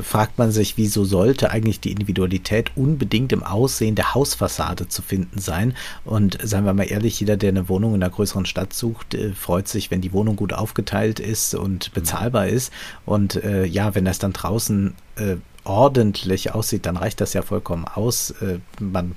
fragt 0.00 0.38
man 0.38 0.52
sich, 0.52 0.76
wieso 0.76 1.04
sollte 1.04 1.50
eigentlich 1.50 1.80
die 1.80 1.90
Individualität 1.90 2.70
unbedingt 2.76 3.32
im 3.32 3.42
Aussehen 3.42 3.96
der 3.96 4.14
Hausfassade 4.14 4.88
zu 4.88 5.02
finden 5.02 5.40
sein? 5.40 5.74
Und 6.04 6.38
seien 6.42 6.64
wir 6.64 6.72
mal 6.72 6.84
ehrlich, 6.84 7.18
jeder, 7.18 7.36
der 7.36 7.50
eine 7.50 7.68
Wohnung 7.68 7.94
in 7.94 8.02
einer 8.02 8.12
größeren 8.12 8.46
Stadt 8.46 8.72
sucht, 8.72 8.93
sucht, 8.94 9.14
äh, 9.14 9.32
freut 9.32 9.68
sich, 9.68 9.90
wenn 9.90 10.00
die 10.00 10.12
Wohnung 10.12 10.36
gut 10.36 10.52
aufgeteilt 10.52 11.20
ist 11.20 11.54
und 11.54 11.92
bezahlbar 11.92 12.48
ist. 12.48 12.72
Und 13.04 13.42
äh, 13.42 13.64
ja, 13.64 13.94
wenn 13.94 14.04
das 14.04 14.18
dann 14.18 14.32
draußen 14.32 14.94
äh, 15.16 15.36
ordentlich 15.64 16.52
aussieht, 16.52 16.86
dann 16.86 16.96
reicht 16.96 17.20
das 17.20 17.32
ja 17.32 17.42
vollkommen 17.42 17.86
aus. 17.86 18.30
Äh, 18.42 18.58
man 18.80 19.14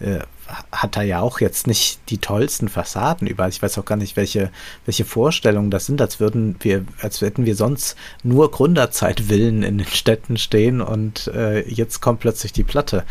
äh, 0.00 0.20
hat 0.72 0.96
da 0.96 1.02
ja 1.02 1.20
auch 1.20 1.40
jetzt 1.40 1.66
nicht 1.66 2.00
die 2.08 2.18
tollsten 2.18 2.68
Fassaden 2.68 3.28
überall. 3.28 3.50
Ich 3.50 3.62
weiß 3.62 3.78
auch 3.78 3.84
gar 3.84 3.96
nicht, 3.96 4.16
welche, 4.16 4.50
welche 4.86 5.04
Vorstellungen 5.04 5.70
das 5.70 5.86
sind, 5.86 6.00
als 6.00 6.20
würden 6.20 6.56
wir, 6.60 6.84
als 7.00 7.20
hätten 7.20 7.46
wir 7.46 7.54
sonst 7.56 7.96
nur 8.22 8.50
Gründerzeitvillen 8.50 9.62
in 9.62 9.78
den 9.78 9.86
Städten 9.86 10.38
stehen 10.38 10.80
und 10.80 11.28
äh, 11.28 11.68
jetzt 11.68 12.00
kommt 12.00 12.20
plötzlich 12.20 12.52
die 12.52 12.64
Platte. 12.64 13.04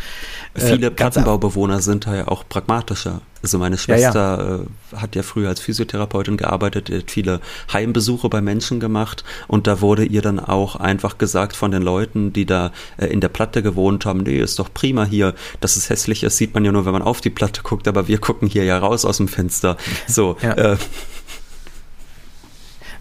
Viele 0.54 0.90
Plattenbaubewohner 0.90 1.80
sind 1.80 2.06
da 2.06 2.16
ja 2.16 2.28
auch 2.28 2.44
pragmatischer. 2.48 3.20
Also 3.42 3.58
meine 3.58 3.78
Schwester 3.78 4.38
ja, 4.38 4.56
ja. 4.56 4.62
Äh, 4.62 5.00
hat 5.00 5.14
ja 5.14 5.22
früher 5.22 5.48
als 5.48 5.60
Physiotherapeutin 5.60 6.36
gearbeitet, 6.36 6.90
hat 6.90 7.10
viele 7.10 7.40
Heimbesuche 7.72 8.28
bei 8.28 8.40
Menschen 8.40 8.80
gemacht 8.80 9.22
und 9.46 9.68
da 9.68 9.80
wurde 9.80 10.04
ihr 10.04 10.22
dann 10.22 10.40
auch 10.40 10.76
einfach 10.76 11.18
gesagt 11.18 11.54
von 11.54 11.70
den 11.70 11.82
Leuten, 11.82 12.32
die 12.32 12.46
da 12.46 12.72
äh, 12.96 13.06
in 13.06 13.20
der 13.20 13.28
Platte 13.28 13.62
gewohnt 13.62 14.06
haben, 14.06 14.24
nee, 14.24 14.38
ist 14.38 14.58
doch 14.58 14.72
prima 14.74 15.04
hier, 15.04 15.34
dass 15.60 15.76
es 15.76 15.88
hässlich 15.88 16.24
ist, 16.24 16.36
sieht 16.36 16.54
man 16.54 16.64
ja 16.64 16.72
nur, 16.72 16.84
wenn 16.84 16.92
man 16.92 17.02
auf 17.02 17.20
die 17.20 17.27
Platte 17.30 17.62
guckt, 17.62 17.88
aber 17.88 18.08
wir 18.08 18.18
gucken 18.18 18.48
hier 18.48 18.64
ja 18.64 18.78
raus 18.78 19.04
aus 19.04 19.18
dem 19.18 19.28
Fenster. 19.28 19.76
So, 20.06 20.36
ja. 20.42 20.52
äh, 20.52 20.76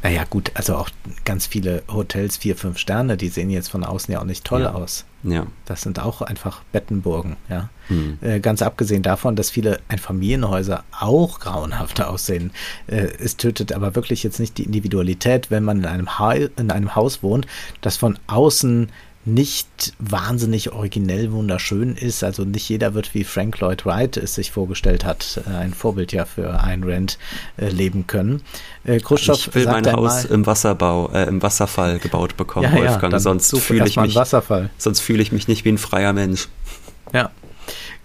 naja, 0.03 0.23
gut, 0.29 0.51
also 0.53 0.75
auch 0.75 0.89
ganz 1.25 1.47
viele 1.47 1.83
Hotels, 1.87 2.37
vier, 2.37 2.55
fünf 2.55 2.77
Sterne, 2.77 3.17
die 3.17 3.29
sehen 3.29 3.49
jetzt 3.49 3.69
von 3.69 3.83
außen 3.83 4.11
ja 4.11 4.21
auch 4.21 4.25
nicht 4.25 4.45
toll 4.45 4.61
ja. 4.61 4.73
aus. 4.73 5.05
Ja. 5.23 5.47
Das 5.65 5.81
sind 5.81 5.99
auch 5.99 6.21
einfach 6.21 6.61
Bettenburgen, 6.71 7.35
ja. 7.49 7.69
Mhm. 7.89 8.17
Äh, 8.21 8.39
ganz 8.39 8.61
abgesehen 8.61 9.01
davon, 9.01 9.35
dass 9.35 9.49
viele 9.49 9.79
Einfamilienhäuser 9.87 10.83
auch 10.97 11.39
grauenhaft 11.39 12.01
aussehen. 12.01 12.51
Äh, 12.85 13.07
es 13.19 13.37
tötet 13.37 13.73
aber 13.73 13.95
wirklich 13.95 14.23
jetzt 14.23 14.39
nicht 14.39 14.57
die 14.57 14.63
Individualität, 14.63 15.49
wenn 15.49 15.63
man 15.63 15.79
in 15.79 15.85
einem, 15.85 16.19
ha 16.19 16.33
in 16.33 16.71
einem 16.71 16.95
Haus 16.95 17.23
wohnt, 17.23 17.47
das 17.81 17.97
von 17.97 18.19
außen 18.27 18.89
nicht 19.27 19.93
wahnsinnig 19.99 20.71
originell 20.71 21.31
wunderschön 21.31 21.95
ist. 21.95 22.23
Also 22.23 22.43
nicht 22.45 22.67
jeder 22.69 22.93
wird 22.93 23.13
wie 23.13 23.23
Frank 23.23 23.59
Lloyd 23.59 23.85
Wright 23.85 24.17
es 24.17 24.35
sich 24.35 24.51
vorgestellt 24.51 25.05
hat, 25.05 25.41
äh, 25.45 25.49
ein 25.55 25.73
Vorbild 25.73 26.13
ja 26.13 26.25
für 26.25 26.63
Ayn 26.63 26.83
Rand 26.83 27.17
äh, 27.57 27.69
leben 27.69 28.07
können. 28.07 28.41
Äh, 28.85 28.99
Khrushchev 28.99 29.37
ich 29.37 29.55
will 29.55 29.65
mein 29.65 29.91
Haus 29.91 30.25
im 30.25 30.45
Wasserbau, 30.45 31.11
äh, 31.11 31.27
im 31.27 31.43
Wasserfall 31.43 31.99
gebaut 31.99 32.37
bekommen, 32.37 32.73
ja, 32.73 32.79
Wolfgang. 32.79 33.13
Ja, 33.13 33.19
sonst 33.19 33.57
fühle 33.59 33.87
ich 33.87 33.97
mich, 33.97 34.17
sonst 34.77 34.99
fühle 35.01 35.21
ich 35.21 35.31
mich 35.31 35.47
nicht 35.47 35.65
wie 35.65 35.69
ein 35.69 35.77
freier 35.77 36.13
Mensch. 36.13 36.47
Ja. 37.13 37.31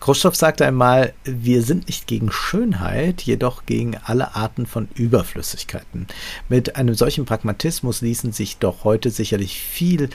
Khrushchev 0.02 0.34
sagte 0.34 0.66
einmal, 0.66 1.12
wir 1.22 1.62
sind 1.62 1.86
nicht 1.86 2.08
gegen 2.08 2.32
Schönheit, 2.32 3.22
jedoch 3.22 3.66
gegen 3.66 3.96
alle 4.04 4.34
Arten 4.34 4.66
von 4.66 4.88
Überflüssigkeiten. 4.96 6.08
Mit 6.48 6.74
einem 6.74 6.96
solchen 6.96 7.24
Pragmatismus 7.24 8.00
ließen 8.00 8.32
sich 8.32 8.58
doch 8.58 8.82
heute 8.82 9.10
sicherlich 9.10 9.60
viel 9.60 10.10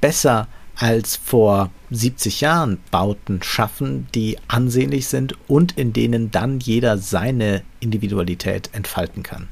besser 0.00 0.48
als 0.76 1.16
vor 1.16 1.70
70 1.90 2.40
Jahren 2.40 2.78
Bauten 2.90 3.42
schaffen, 3.42 4.06
die 4.14 4.38
ansehnlich 4.46 5.08
sind 5.08 5.34
und 5.48 5.76
in 5.76 5.92
denen 5.92 6.30
dann 6.30 6.60
jeder 6.60 6.98
seine 6.98 7.62
Individualität 7.80 8.70
entfalten 8.72 9.22
kann. 9.22 9.48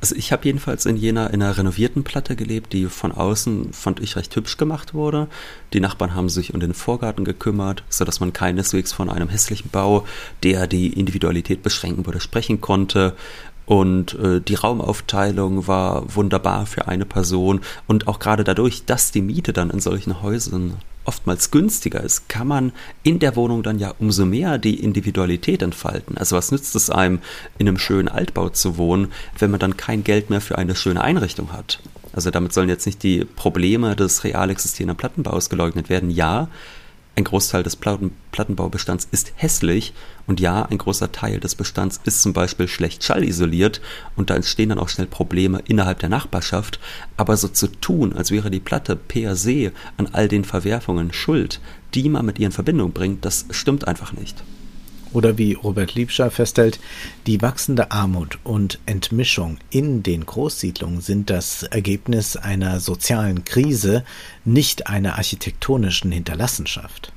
Also 0.00 0.16
ich 0.16 0.32
habe 0.32 0.44
jedenfalls 0.44 0.86
in 0.86 0.96
Jena 0.96 1.28
in 1.28 1.42
einer 1.42 1.56
renovierten 1.56 2.04
Platte 2.04 2.36
gelebt, 2.36 2.72
die 2.72 2.86
von 2.86 3.12
außen, 3.12 3.72
fand 3.72 4.00
ich, 4.00 4.16
recht 4.16 4.34
hübsch 4.34 4.56
gemacht 4.56 4.94
wurde. 4.94 5.28
Die 5.72 5.80
Nachbarn 5.80 6.14
haben 6.14 6.28
sich 6.28 6.54
um 6.54 6.60
den 6.60 6.74
Vorgarten 6.74 7.24
gekümmert, 7.24 7.84
sodass 7.88 8.20
man 8.20 8.32
keineswegs 8.32 8.92
von 8.92 9.10
einem 9.10 9.28
hässlichen 9.28 9.70
Bau, 9.70 10.04
der 10.42 10.66
die 10.66 10.92
Individualität 10.92 11.62
beschränken 11.62 12.04
würde, 12.06 12.20
sprechen 12.20 12.60
konnte. 12.60 13.14
Und 13.66 14.14
äh, 14.14 14.40
die 14.40 14.54
Raumaufteilung 14.54 15.66
war 15.66 16.14
wunderbar 16.14 16.66
für 16.66 16.88
eine 16.88 17.04
Person. 17.04 17.60
Und 17.86 18.08
auch 18.08 18.18
gerade 18.18 18.44
dadurch, 18.44 18.84
dass 18.84 19.12
die 19.12 19.22
Miete 19.22 19.52
dann 19.52 19.70
in 19.70 19.80
solchen 19.80 20.22
Häusern 20.22 20.74
oftmals 21.04 21.50
günstiger 21.50 22.00
ist, 22.00 22.28
kann 22.28 22.46
man 22.46 22.72
in 23.02 23.18
der 23.18 23.34
Wohnung 23.36 23.62
dann 23.62 23.78
ja 23.78 23.92
umso 23.98 24.24
mehr 24.24 24.58
die 24.58 24.82
Individualität 24.82 25.62
entfalten. 25.62 26.16
Also 26.16 26.36
was 26.36 26.52
nützt 26.52 26.76
es 26.76 26.90
einem, 26.90 27.20
in 27.58 27.68
einem 27.68 27.78
schönen 27.78 28.08
Altbau 28.08 28.48
zu 28.50 28.76
wohnen, 28.76 29.08
wenn 29.38 29.50
man 29.50 29.60
dann 29.60 29.76
kein 29.76 30.04
Geld 30.04 30.30
mehr 30.30 30.40
für 30.40 30.58
eine 30.58 30.76
schöne 30.76 31.02
Einrichtung 31.02 31.52
hat? 31.52 31.80
Also 32.12 32.30
damit 32.30 32.52
sollen 32.52 32.68
jetzt 32.68 32.86
nicht 32.86 33.02
die 33.02 33.24
Probleme 33.24 33.96
des 33.96 34.22
real 34.24 34.50
existierenden 34.50 34.96
Plattenbaus 34.96 35.48
geleugnet 35.48 35.88
werden. 35.88 36.10
Ja, 36.10 36.48
ein 37.14 37.24
Großteil 37.24 37.62
des 37.62 37.76
Plattenbaubestands 37.76 39.06
ist 39.10 39.32
hässlich 39.36 39.92
und 40.26 40.40
ja, 40.40 40.62
ein 40.62 40.78
großer 40.78 41.12
Teil 41.12 41.40
des 41.40 41.54
Bestands 41.54 42.00
ist 42.04 42.22
zum 42.22 42.32
Beispiel 42.32 42.68
schlecht 42.68 43.04
schallisoliert 43.04 43.82
und 44.16 44.30
da 44.30 44.34
entstehen 44.34 44.70
dann 44.70 44.78
auch 44.78 44.88
schnell 44.88 45.06
Probleme 45.06 45.62
innerhalb 45.66 45.98
der 45.98 46.08
Nachbarschaft. 46.08 46.80
Aber 47.18 47.36
so 47.36 47.48
zu 47.48 47.66
tun, 47.66 48.14
als 48.14 48.30
wäre 48.30 48.50
die 48.50 48.60
Platte 48.60 48.96
per 48.96 49.36
se 49.36 49.72
an 49.98 50.08
all 50.12 50.28
den 50.28 50.44
Verwerfungen 50.44 51.12
schuld, 51.12 51.60
die 51.92 52.08
man 52.08 52.24
mit 52.24 52.38
ihr 52.38 52.46
in 52.46 52.52
Verbindung 52.52 52.92
bringt, 52.92 53.24
das 53.26 53.44
stimmt 53.50 53.86
einfach 53.86 54.14
nicht. 54.14 54.42
Oder 55.12 55.38
wie 55.38 55.54
Robert 55.54 55.94
Liebscher 55.94 56.30
feststellt, 56.30 56.80
die 57.26 57.42
wachsende 57.42 57.90
Armut 57.90 58.38
und 58.44 58.78
Entmischung 58.86 59.58
in 59.70 60.02
den 60.02 60.24
Großsiedlungen 60.24 61.00
sind 61.00 61.30
das 61.30 61.64
Ergebnis 61.64 62.36
einer 62.36 62.80
sozialen 62.80 63.44
Krise, 63.44 64.04
nicht 64.44 64.86
einer 64.86 65.16
architektonischen 65.16 66.12
Hinterlassenschaft. 66.12 67.12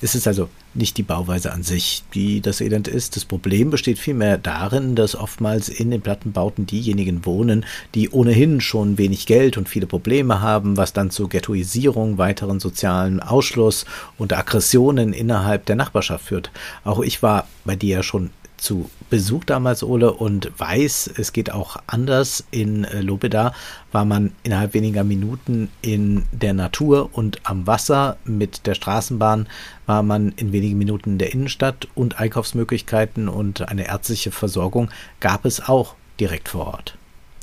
Es 0.00 0.14
ist 0.14 0.26
also 0.26 0.48
nicht 0.74 0.96
die 0.98 1.02
Bauweise 1.02 1.52
an 1.52 1.62
sich, 1.62 2.04
die 2.14 2.40
das 2.40 2.60
Elend 2.60 2.86
ist. 2.86 3.16
Das 3.16 3.24
Problem 3.24 3.70
besteht 3.70 3.98
vielmehr 3.98 4.38
darin, 4.38 4.94
dass 4.94 5.16
oftmals 5.16 5.68
in 5.68 5.90
den 5.90 6.00
Plattenbauten 6.00 6.66
diejenigen 6.66 7.26
wohnen, 7.26 7.64
die 7.94 8.10
ohnehin 8.10 8.60
schon 8.60 8.96
wenig 8.96 9.26
Geld 9.26 9.56
und 9.56 9.68
viele 9.68 9.86
Probleme 9.86 10.40
haben, 10.40 10.76
was 10.76 10.92
dann 10.92 11.10
zu 11.10 11.28
Ghettoisierung, 11.28 12.18
weiteren 12.18 12.60
sozialen 12.60 13.20
Ausschluss 13.20 13.84
und 14.16 14.32
Aggressionen 14.32 15.12
innerhalb 15.12 15.66
der 15.66 15.76
Nachbarschaft 15.76 16.26
führt. 16.26 16.50
Auch 16.84 17.00
ich 17.00 17.22
war 17.22 17.48
bei 17.64 17.74
dir 17.76 17.96
ja 17.96 18.02
schon 18.02 18.30
zu 18.60 18.90
Besuch 19.08 19.44
damals, 19.44 19.82
Ole, 19.82 20.12
und 20.12 20.52
weiß, 20.56 21.10
es 21.16 21.32
geht 21.32 21.50
auch 21.50 21.76
anders. 21.86 22.44
In 22.50 22.84
äh, 22.84 23.00
Lobeda 23.00 23.54
war 23.90 24.04
man 24.04 24.32
innerhalb 24.42 24.74
weniger 24.74 25.02
Minuten 25.02 25.68
in 25.82 26.24
der 26.30 26.54
Natur 26.54 27.10
und 27.12 27.40
am 27.44 27.66
Wasser. 27.66 28.18
Mit 28.24 28.66
der 28.66 28.74
Straßenbahn 28.74 29.48
war 29.86 30.02
man 30.02 30.32
in 30.36 30.52
wenigen 30.52 30.78
Minuten 30.78 31.10
in 31.10 31.18
der 31.18 31.32
Innenstadt 31.32 31.88
und 31.94 32.20
Einkaufsmöglichkeiten 32.20 33.28
und 33.28 33.68
eine 33.68 33.88
ärztliche 33.88 34.30
Versorgung 34.30 34.90
gab 35.18 35.44
es 35.44 35.68
auch 35.68 35.94
direkt 36.20 36.50
vor 36.50 36.66
Ort. 36.66 36.96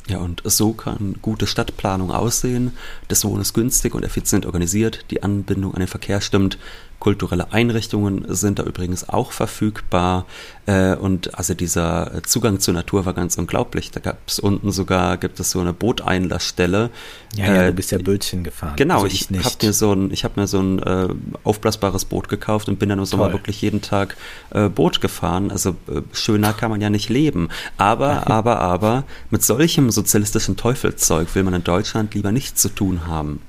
Ja, 0.08 0.18
und 0.18 0.40
so 0.44 0.72
kann 0.72 1.16
gute 1.20 1.46
Stadtplanung 1.46 2.10
aussehen. 2.10 2.72
Das 3.08 3.26
Wohnen 3.26 3.42
ist 3.42 3.52
günstig 3.52 3.94
und 3.94 4.04
effizient 4.04 4.46
organisiert, 4.46 5.04
die 5.10 5.22
Anbindung 5.22 5.74
an 5.74 5.80
den 5.80 5.88
Verkehr 5.88 6.22
stimmt, 6.22 6.58
Kulturelle 6.98 7.52
Einrichtungen 7.52 8.24
sind 8.34 8.58
da 8.58 8.64
übrigens 8.64 9.08
auch 9.08 9.30
verfügbar. 9.30 10.26
Äh, 10.66 10.96
und 10.96 11.38
also 11.38 11.54
dieser 11.54 12.22
Zugang 12.24 12.58
zur 12.58 12.74
Natur 12.74 13.06
war 13.06 13.14
ganz 13.14 13.38
unglaublich. 13.38 13.92
Da 13.92 14.00
gab 14.00 14.18
es 14.26 14.40
unten 14.40 14.72
sogar, 14.72 15.16
gibt 15.16 15.38
es 15.38 15.52
so 15.52 15.60
eine 15.60 15.72
Booteinlassstelle. 15.72 16.90
Ja, 17.36 17.54
ja, 17.54 17.66
du 17.66 17.72
bist 17.72 17.92
ja 17.92 17.98
Bötchen 17.98 18.42
gefahren. 18.42 18.74
Genau, 18.76 19.02
also 19.02 19.06
ich, 19.06 19.30
ich 19.30 19.44
habe 19.44 19.56
mir 19.62 19.72
so 19.72 19.92
ein, 19.92 20.10
ich 20.10 20.24
habe 20.24 20.40
mir 20.40 20.46
so 20.48 20.58
ein 20.58 20.82
äh, 20.82 21.08
aufblasbares 21.44 22.04
Boot 22.04 22.28
gekauft 22.28 22.68
und 22.68 22.78
bin 22.78 22.88
dann 22.88 22.98
im 22.98 23.04
Sommer 23.04 23.32
wirklich 23.32 23.62
jeden 23.62 23.80
Tag 23.80 24.16
äh, 24.50 24.68
Boot 24.68 25.00
gefahren. 25.00 25.50
Also 25.52 25.70
äh, 25.86 26.02
schöner 26.12 26.52
kann 26.52 26.70
man 26.70 26.80
ja 26.80 26.90
nicht 26.90 27.08
leben. 27.08 27.48
Aber, 27.76 28.28
aber, 28.28 28.60
aber, 28.60 29.04
mit 29.30 29.44
solchem 29.44 29.90
sozialistischen 29.90 30.56
Teufelzeug 30.56 31.34
will 31.34 31.44
man 31.44 31.54
in 31.54 31.64
Deutschland 31.64 32.14
lieber 32.14 32.32
nichts 32.32 32.60
zu 32.60 32.70
tun 32.70 33.06
haben. 33.06 33.40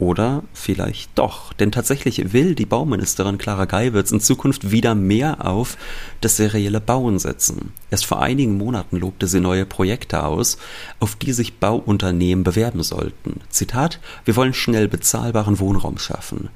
Oder 0.00 0.44
vielleicht 0.54 1.10
doch, 1.16 1.52
denn 1.52 1.72
tatsächlich 1.72 2.32
will 2.32 2.54
die 2.54 2.64
Bauministerin 2.64 3.36
Clara 3.36 3.66
Geiwitz 3.66 4.10
in 4.10 4.20
Zukunft 4.20 4.70
wieder 4.70 4.94
mehr 4.94 5.46
auf 5.46 5.76
das 6.22 6.38
serielle 6.38 6.80
Bauen 6.80 7.18
setzen. 7.18 7.74
Erst 7.90 8.06
vor 8.06 8.22
einigen 8.22 8.56
Monaten 8.56 8.96
lobte 8.96 9.26
sie 9.26 9.40
neue 9.40 9.66
Projekte 9.66 10.24
aus, 10.24 10.56
auf 11.00 11.16
die 11.16 11.32
sich 11.32 11.58
Bauunternehmen 11.58 12.44
bewerben 12.44 12.82
sollten. 12.82 13.42
Zitat, 13.50 14.00
wir 14.24 14.36
wollen 14.36 14.54
schnell 14.54 14.88
bezahlbaren 14.88 15.58
Wohnraum 15.58 15.98
schaffen. 15.98 16.48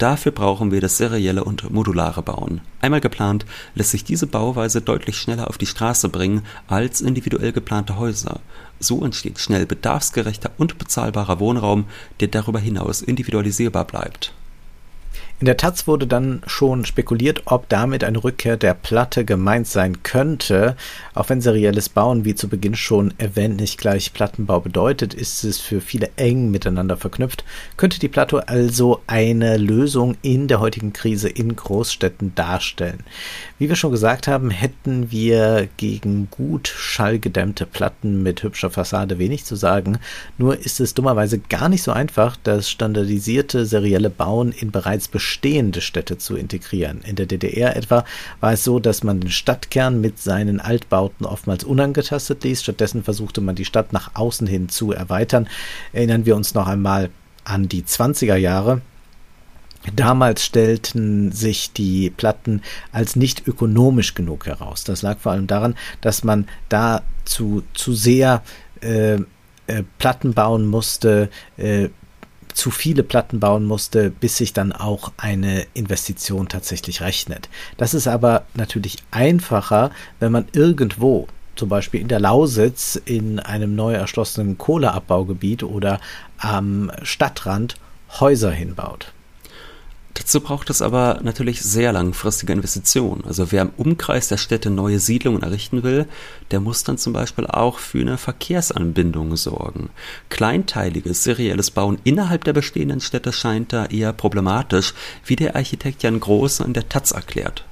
Dafür 0.00 0.32
brauchen 0.32 0.70
wir 0.70 0.80
das 0.80 0.96
serielle 0.96 1.44
und 1.44 1.70
modulare 1.70 2.22
Bauen. 2.22 2.62
Einmal 2.80 3.02
geplant, 3.02 3.44
lässt 3.74 3.90
sich 3.90 4.02
diese 4.02 4.26
Bauweise 4.26 4.80
deutlich 4.80 5.18
schneller 5.18 5.48
auf 5.48 5.58
die 5.58 5.66
Straße 5.66 6.08
bringen 6.08 6.46
als 6.68 7.02
individuell 7.02 7.52
geplante 7.52 7.98
Häuser. 7.98 8.40
So 8.78 9.04
entsteht 9.04 9.38
schnell 9.38 9.66
bedarfsgerechter 9.66 10.52
und 10.56 10.78
bezahlbarer 10.78 11.38
Wohnraum, 11.38 11.84
der 12.20 12.28
darüber 12.28 12.60
hinaus 12.60 13.02
individualisierbar 13.02 13.84
bleibt. 13.84 14.32
In 15.40 15.46
der 15.46 15.56
Taz 15.56 15.86
wurde 15.86 16.06
dann 16.06 16.42
schon 16.46 16.84
spekuliert, 16.84 17.44
ob 17.46 17.66
damit 17.70 18.04
eine 18.04 18.22
Rückkehr 18.22 18.58
der 18.58 18.74
Platte 18.74 19.24
gemeint 19.24 19.66
sein 19.66 20.02
könnte. 20.02 20.76
Auch 21.14 21.30
wenn 21.30 21.40
serielles 21.40 21.88
Bauen, 21.88 22.26
wie 22.26 22.34
zu 22.34 22.46
Beginn 22.46 22.76
schon 22.76 23.14
erwähnt, 23.16 23.58
nicht 23.58 23.78
gleich 23.78 24.12
Plattenbau 24.12 24.60
bedeutet, 24.60 25.14
ist 25.14 25.42
es 25.44 25.58
für 25.58 25.80
viele 25.80 26.10
eng 26.16 26.50
miteinander 26.50 26.98
verknüpft. 26.98 27.42
Könnte 27.78 27.98
die 27.98 28.08
Platte 28.08 28.48
also 28.48 29.00
eine 29.06 29.56
Lösung 29.56 30.14
in 30.20 30.46
der 30.46 30.60
heutigen 30.60 30.92
Krise 30.92 31.30
in 31.30 31.56
Großstädten 31.56 32.34
darstellen? 32.34 33.02
Wie 33.58 33.70
wir 33.70 33.76
schon 33.76 33.92
gesagt 33.92 34.28
haben, 34.28 34.50
hätten 34.50 35.10
wir 35.10 35.68
gegen 35.78 36.28
gut 36.30 36.68
schallgedämmte 36.68 37.64
Platten 37.64 38.22
mit 38.22 38.42
hübscher 38.42 38.68
Fassade 38.68 39.18
wenig 39.18 39.46
zu 39.46 39.56
sagen. 39.56 40.00
Nur 40.36 40.58
ist 40.58 40.80
es 40.80 40.92
dummerweise 40.92 41.38
gar 41.38 41.70
nicht 41.70 41.82
so 41.82 41.92
einfach, 41.92 42.36
das 42.42 42.68
standardisierte 42.68 43.64
serielle 43.64 44.10
Bauen 44.10 44.52
in 44.52 44.70
bereits 44.70 45.08
bestehende 45.30 45.80
Städte 45.80 46.18
zu 46.18 46.34
integrieren. 46.34 47.02
In 47.02 47.14
der 47.14 47.26
DDR 47.26 47.76
etwa 47.76 48.04
war 48.40 48.52
es 48.52 48.64
so, 48.64 48.80
dass 48.80 49.04
man 49.04 49.20
den 49.20 49.30
Stadtkern 49.30 50.00
mit 50.00 50.18
seinen 50.18 50.58
Altbauten 50.58 51.24
oftmals 51.24 51.62
unangetastet 51.62 52.42
ließ. 52.42 52.64
Stattdessen 52.64 53.04
versuchte 53.04 53.40
man 53.40 53.54
die 53.54 53.64
Stadt 53.64 53.92
nach 53.92 54.10
außen 54.14 54.48
hin 54.48 54.68
zu 54.68 54.90
erweitern. 54.90 55.48
Erinnern 55.92 56.26
wir 56.26 56.34
uns 56.34 56.54
noch 56.54 56.66
einmal 56.66 57.10
an 57.44 57.68
die 57.68 57.84
20er 57.84 58.34
Jahre 58.34 58.80
Damals 59.96 60.44
stellten 60.44 61.32
sich 61.32 61.72
die 61.72 62.10
Platten 62.10 62.60
als 62.92 63.16
nicht 63.16 63.48
ökonomisch 63.48 64.12
genug 64.12 64.44
heraus. 64.44 64.84
Das 64.84 65.00
lag 65.00 65.18
vor 65.18 65.32
allem 65.32 65.46
daran, 65.46 65.74
dass 66.02 66.22
man 66.22 66.48
da 66.68 67.00
zu, 67.24 67.62
sehr 67.74 68.42
äh, 68.82 69.14
äh, 69.14 69.82
Platten 69.96 70.34
bauen 70.34 70.66
musste, 70.66 71.30
äh, 71.56 71.88
zu 72.54 72.70
viele 72.70 73.02
Platten 73.02 73.40
bauen 73.40 73.64
musste, 73.64 74.10
bis 74.10 74.36
sich 74.36 74.52
dann 74.52 74.72
auch 74.72 75.12
eine 75.16 75.66
Investition 75.74 76.48
tatsächlich 76.48 77.00
rechnet. 77.00 77.48
Das 77.76 77.94
ist 77.94 78.08
aber 78.08 78.44
natürlich 78.54 78.98
einfacher, 79.10 79.90
wenn 80.18 80.32
man 80.32 80.46
irgendwo 80.52 81.28
zum 81.56 81.68
Beispiel 81.68 82.00
in 82.00 82.08
der 82.08 82.20
Lausitz 82.20 83.00
in 83.04 83.38
einem 83.38 83.74
neu 83.74 83.92
erschlossenen 83.92 84.56
Kohleabbaugebiet 84.56 85.62
oder 85.62 86.00
am 86.38 86.90
Stadtrand 87.02 87.74
Häuser 88.18 88.50
hinbaut. 88.50 89.12
Dazu 90.14 90.40
braucht 90.40 90.70
es 90.70 90.82
aber 90.82 91.20
natürlich 91.22 91.62
sehr 91.62 91.92
langfristige 91.92 92.52
Investitionen. 92.52 93.24
Also 93.26 93.52
wer 93.52 93.62
im 93.62 93.70
Umkreis 93.76 94.28
der 94.28 94.38
Städte 94.38 94.70
neue 94.70 94.98
Siedlungen 94.98 95.42
errichten 95.42 95.82
will, 95.82 96.06
der 96.50 96.60
muss 96.60 96.84
dann 96.84 96.98
zum 96.98 97.12
Beispiel 97.12 97.46
auch 97.46 97.78
für 97.78 98.00
eine 98.00 98.18
Verkehrsanbindung 98.18 99.36
sorgen. 99.36 99.90
Kleinteiliges, 100.28 101.22
serielles 101.22 101.70
Bauen 101.70 101.98
innerhalb 102.04 102.44
der 102.44 102.52
bestehenden 102.52 103.00
Städte 103.00 103.32
scheint 103.32 103.72
da 103.72 103.86
eher 103.86 104.12
problematisch, 104.12 104.94
wie 105.24 105.36
der 105.36 105.54
Architekt 105.54 106.02
Jan 106.02 106.18
Groß 106.18 106.60
in 106.60 106.72
der 106.72 106.88
Taz 106.88 107.12
erklärt. 107.12 107.64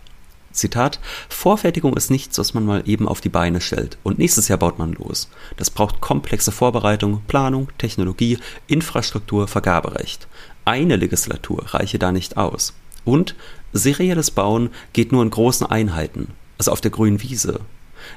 Zitat, 0.59 1.01
Vorfertigung 1.29 1.97
ist 1.97 2.11
nichts, 2.11 2.39
was 2.39 2.55
man 2.55 2.65
mal 2.65 2.83
eben 2.87 3.09
auf 3.09 3.21
die 3.21 3.29
Beine 3.29 3.61
stellt 3.61 3.99
und 4.03 4.19
nächstes 4.19 4.49
Jahr 4.49 4.59
baut 4.59 4.79
man 4.79 4.93
los. 4.93 5.29
Das 5.57 5.71
braucht 5.71 6.01
komplexe 6.01 6.53
Vorbereitung, 6.53 7.23
Planung, 7.27 7.69
Technologie, 7.79 8.39
Infrastruktur, 8.67 9.49
Vergaberecht. 9.49 10.29
Eine 10.65 10.97
Legislatur 10.97 11.65
reiche 11.69 11.99
da 11.99 12.13
nicht 12.13 12.37
aus. 12.37 12.75
Und 13.05 13.35
serielles 13.73 14.31
Bauen 14.31 14.71
geht 14.93 15.13
nur 15.13 15.23
in 15.23 15.31
großen 15.31 15.67
Einheiten, 15.67 16.29
also 16.59 16.73
auf 16.73 16.81
der 16.81 16.91
grünen 16.91 17.23
Wiese. 17.23 17.61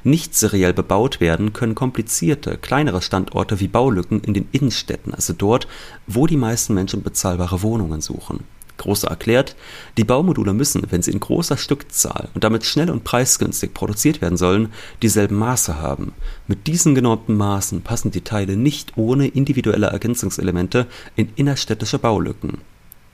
Nicht 0.04 0.34
seriell 0.34 0.72
bebaut 0.72 1.20
werden 1.20 1.52
können 1.52 1.74
komplizierte, 1.74 2.58
kleinere 2.58 3.02
Standorte 3.02 3.60
wie 3.60 3.68
Baulücken 3.68 4.20
in 4.20 4.34
den 4.34 4.48
Innenstädten, 4.52 5.14
also 5.14 5.32
dort, 5.32 5.66
wo 6.06 6.26
die 6.26 6.36
meisten 6.36 6.74
Menschen 6.74 7.02
bezahlbare 7.02 7.62
Wohnungen 7.62 8.00
suchen. 8.00 8.44
Große 8.82 9.06
erklärt, 9.06 9.54
die 9.96 10.02
Baumodule 10.02 10.52
müssen, 10.52 10.82
wenn 10.90 11.02
sie 11.02 11.12
in 11.12 11.20
großer 11.20 11.56
Stückzahl 11.56 12.28
und 12.34 12.42
damit 12.42 12.64
schnell 12.64 12.90
und 12.90 13.04
preisgünstig 13.04 13.74
produziert 13.74 14.20
werden 14.20 14.36
sollen, 14.36 14.72
dieselben 15.02 15.36
Maße 15.36 15.78
haben. 15.78 16.12
Mit 16.48 16.66
diesen 16.66 16.96
genormten 16.96 17.36
Maßen 17.36 17.82
passen 17.82 18.10
die 18.10 18.22
Teile 18.22 18.56
nicht 18.56 18.96
ohne 18.96 19.28
individuelle 19.28 19.86
Ergänzungselemente 19.86 20.88
in 21.14 21.30
innerstädtische 21.36 22.00
Baulücken. 22.00 22.58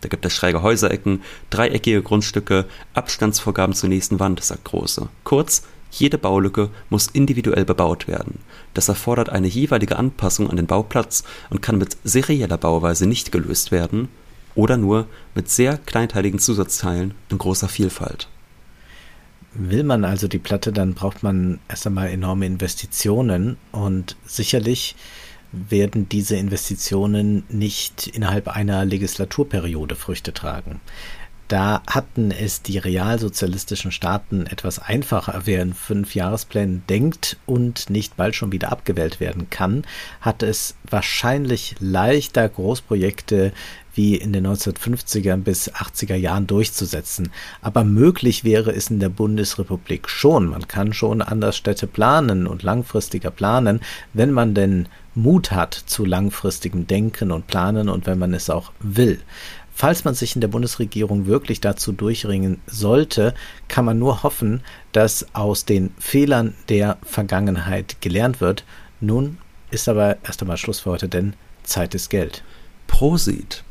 Da 0.01 0.09
gibt 0.09 0.25
es 0.25 0.33
schräge 0.33 0.63
Häuserecken, 0.63 1.23
dreieckige 1.51 2.03
Grundstücke, 2.03 2.65
Abstandsvorgaben 2.95 3.75
zur 3.75 3.91
nächsten 3.91 4.21
Wand, 4.21 4.43
sagt 4.43 4.65
Große. 4.65 5.09
Kurz, 5.25 5.65
jede 5.91 6.17
Baulücke 6.17 6.71
muss 6.89 7.09
individuell 7.09 7.67
bebaut 7.67 8.09
werden. 8.09 8.39
Das 8.73 8.89
erfordert 8.89 9.29
eine 9.29 9.49
jeweilige 9.49 9.97
Anpassung 9.97 10.49
an 10.49 10.57
den 10.57 10.67
Bauplatz 10.67 11.25
und 11.51 11.61
kann 11.61 11.77
mit 11.77 11.99
serieller 12.05 12.57
Bauweise 12.57 13.07
nicht 13.07 13.33
gelöst 13.33 13.71
werden, 13.71 14.09
oder 14.59 14.77
nur 14.77 15.07
mit 15.37 15.49
sehr 15.49 15.79
kleinteiligen 15.79 16.41
Zusatzteilen 16.41 17.15
in 17.31 17.39
großer 17.39 17.69
Vielfalt. 17.69 18.29
Will 19.55 19.85
man 19.85 20.05
also 20.05 20.27
die 20.27 20.41
Platte, 20.41 20.73
dann 20.73 20.95
braucht 20.95 21.23
man 21.23 21.61
erst 21.69 21.87
einmal 21.87 22.09
enorme 22.09 22.45
Investitionen 22.45 23.57
und 23.71 24.17
sicherlich 24.27 24.97
werden 25.53 26.09
diese 26.09 26.37
Investitionen 26.37 27.45
nicht 27.49 28.09
innerhalb 28.09 28.49
einer 28.49 28.85
Legislaturperiode 28.85 29.95
Früchte 29.95 30.35
tragen. 30.35 30.81
Da 31.49 31.81
hatten 31.87 32.31
es 32.31 32.61
die 32.61 32.77
realsozialistischen 32.77 33.91
Staaten 33.91 34.47
etwas 34.47 34.79
einfacher. 34.79 35.43
Wer 35.47 35.63
in 35.63 35.73
fünf 35.73 36.15
Jahresplänen 36.15 36.85
denkt 36.91 37.39
und 37.47 37.89
nicht 37.89 38.19
bald 38.19 38.35
schon 38.35 38.53
wieder 38.53 38.71
abgewählt 38.71 39.19
werden 39.19 39.49
kann, 39.49 39.85
hat 40.21 40.43
es 40.43 40.75
wahrscheinlich 40.85 41.77
leichter, 41.81 42.47
Großprojekte 42.47 43.53
wie 43.95 44.15
in 44.15 44.33
den 44.33 44.47
1950er 44.47 45.37
bis 45.39 45.73
80er 45.73 46.15
Jahren 46.15 46.47
durchzusetzen. 46.47 47.33
Aber 47.63 47.83
möglich 47.83 48.45
wäre 48.45 48.71
es 48.71 48.91
in 48.91 49.01
der 49.01 49.09
Bundesrepublik 49.09 50.09
schon. 50.09 50.47
Man 50.51 50.69
kann 50.69 50.93
schon 50.93 51.23
anders 51.23 51.57
Städte 51.57 51.87
planen 51.87 52.47
und 52.47 52.63
langfristiger 52.63 53.31
planen, 53.31 53.81
wenn 54.13 54.31
man 54.31 54.55
denn 54.55 54.87
Mut 55.17 55.51
hat 55.51 55.75
zu 55.75 56.05
langfristigem 56.05 56.87
Denken 56.87 57.33
und 57.33 57.49
Planen 57.49 57.89
und 57.89 58.07
wenn 58.07 58.21
man 58.21 58.35
es 58.35 58.51
auch 58.51 58.71
will. 58.79 59.19
Falls 59.79 60.03
man 60.03 60.15
sich 60.15 60.35
in 60.35 60.41
der 60.41 60.49
Bundesregierung 60.49 61.27
wirklich 61.27 61.61
dazu 61.61 61.93
durchringen 61.93 62.61
sollte, 62.67 63.33
kann 63.69 63.85
man 63.85 63.97
nur 63.97 64.25
hoffen, 64.25 64.65
dass 64.91 65.33
aus 65.37 65.67
den 65.67 65.95
Fehlern 66.01 66.57
der 66.69 66.99
Vergangenheit 67.05 68.01
gelernt 68.01 68.41
wird. 68.41 68.65
Nun 69.01 69.39
ist 69.71 69.89
aber 69.89 70.17
erst 70.25 70.43
einmal 70.43 70.57
Schluss 70.57 70.81
für 70.81 70.91
heute, 70.91 71.09
denn 71.09 71.35
Zeit 71.63 71.95
ist 71.95 72.11
Geld. 72.11 72.43
Prosit. 72.89 73.63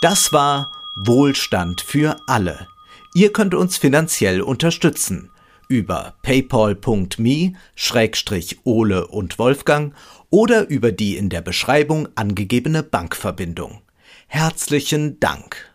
Das 0.00 0.32
war 0.32 0.72
Wohlstand 0.96 1.80
für 1.80 2.16
alle. 2.26 2.66
Ihr 3.14 3.32
könnt 3.32 3.54
uns 3.54 3.76
finanziell 3.76 4.40
unterstützen 4.42 5.30
über 5.68 6.14
paypal.me-ole 6.22 6.96
und 9.06 9.38
Wolfgang 9.38 9.94
oder 10.30 10.68
über 10.68 10.90
die 10.90 11.16
in 11.16 11.28
der 11.28 11.42
Beschreibung 11.42 12.08
angegebene 12.16 12.82
Bankverbindung. 12.82 13.82
Herzlichen 14.26 15.20
Dank. 15.20 15.72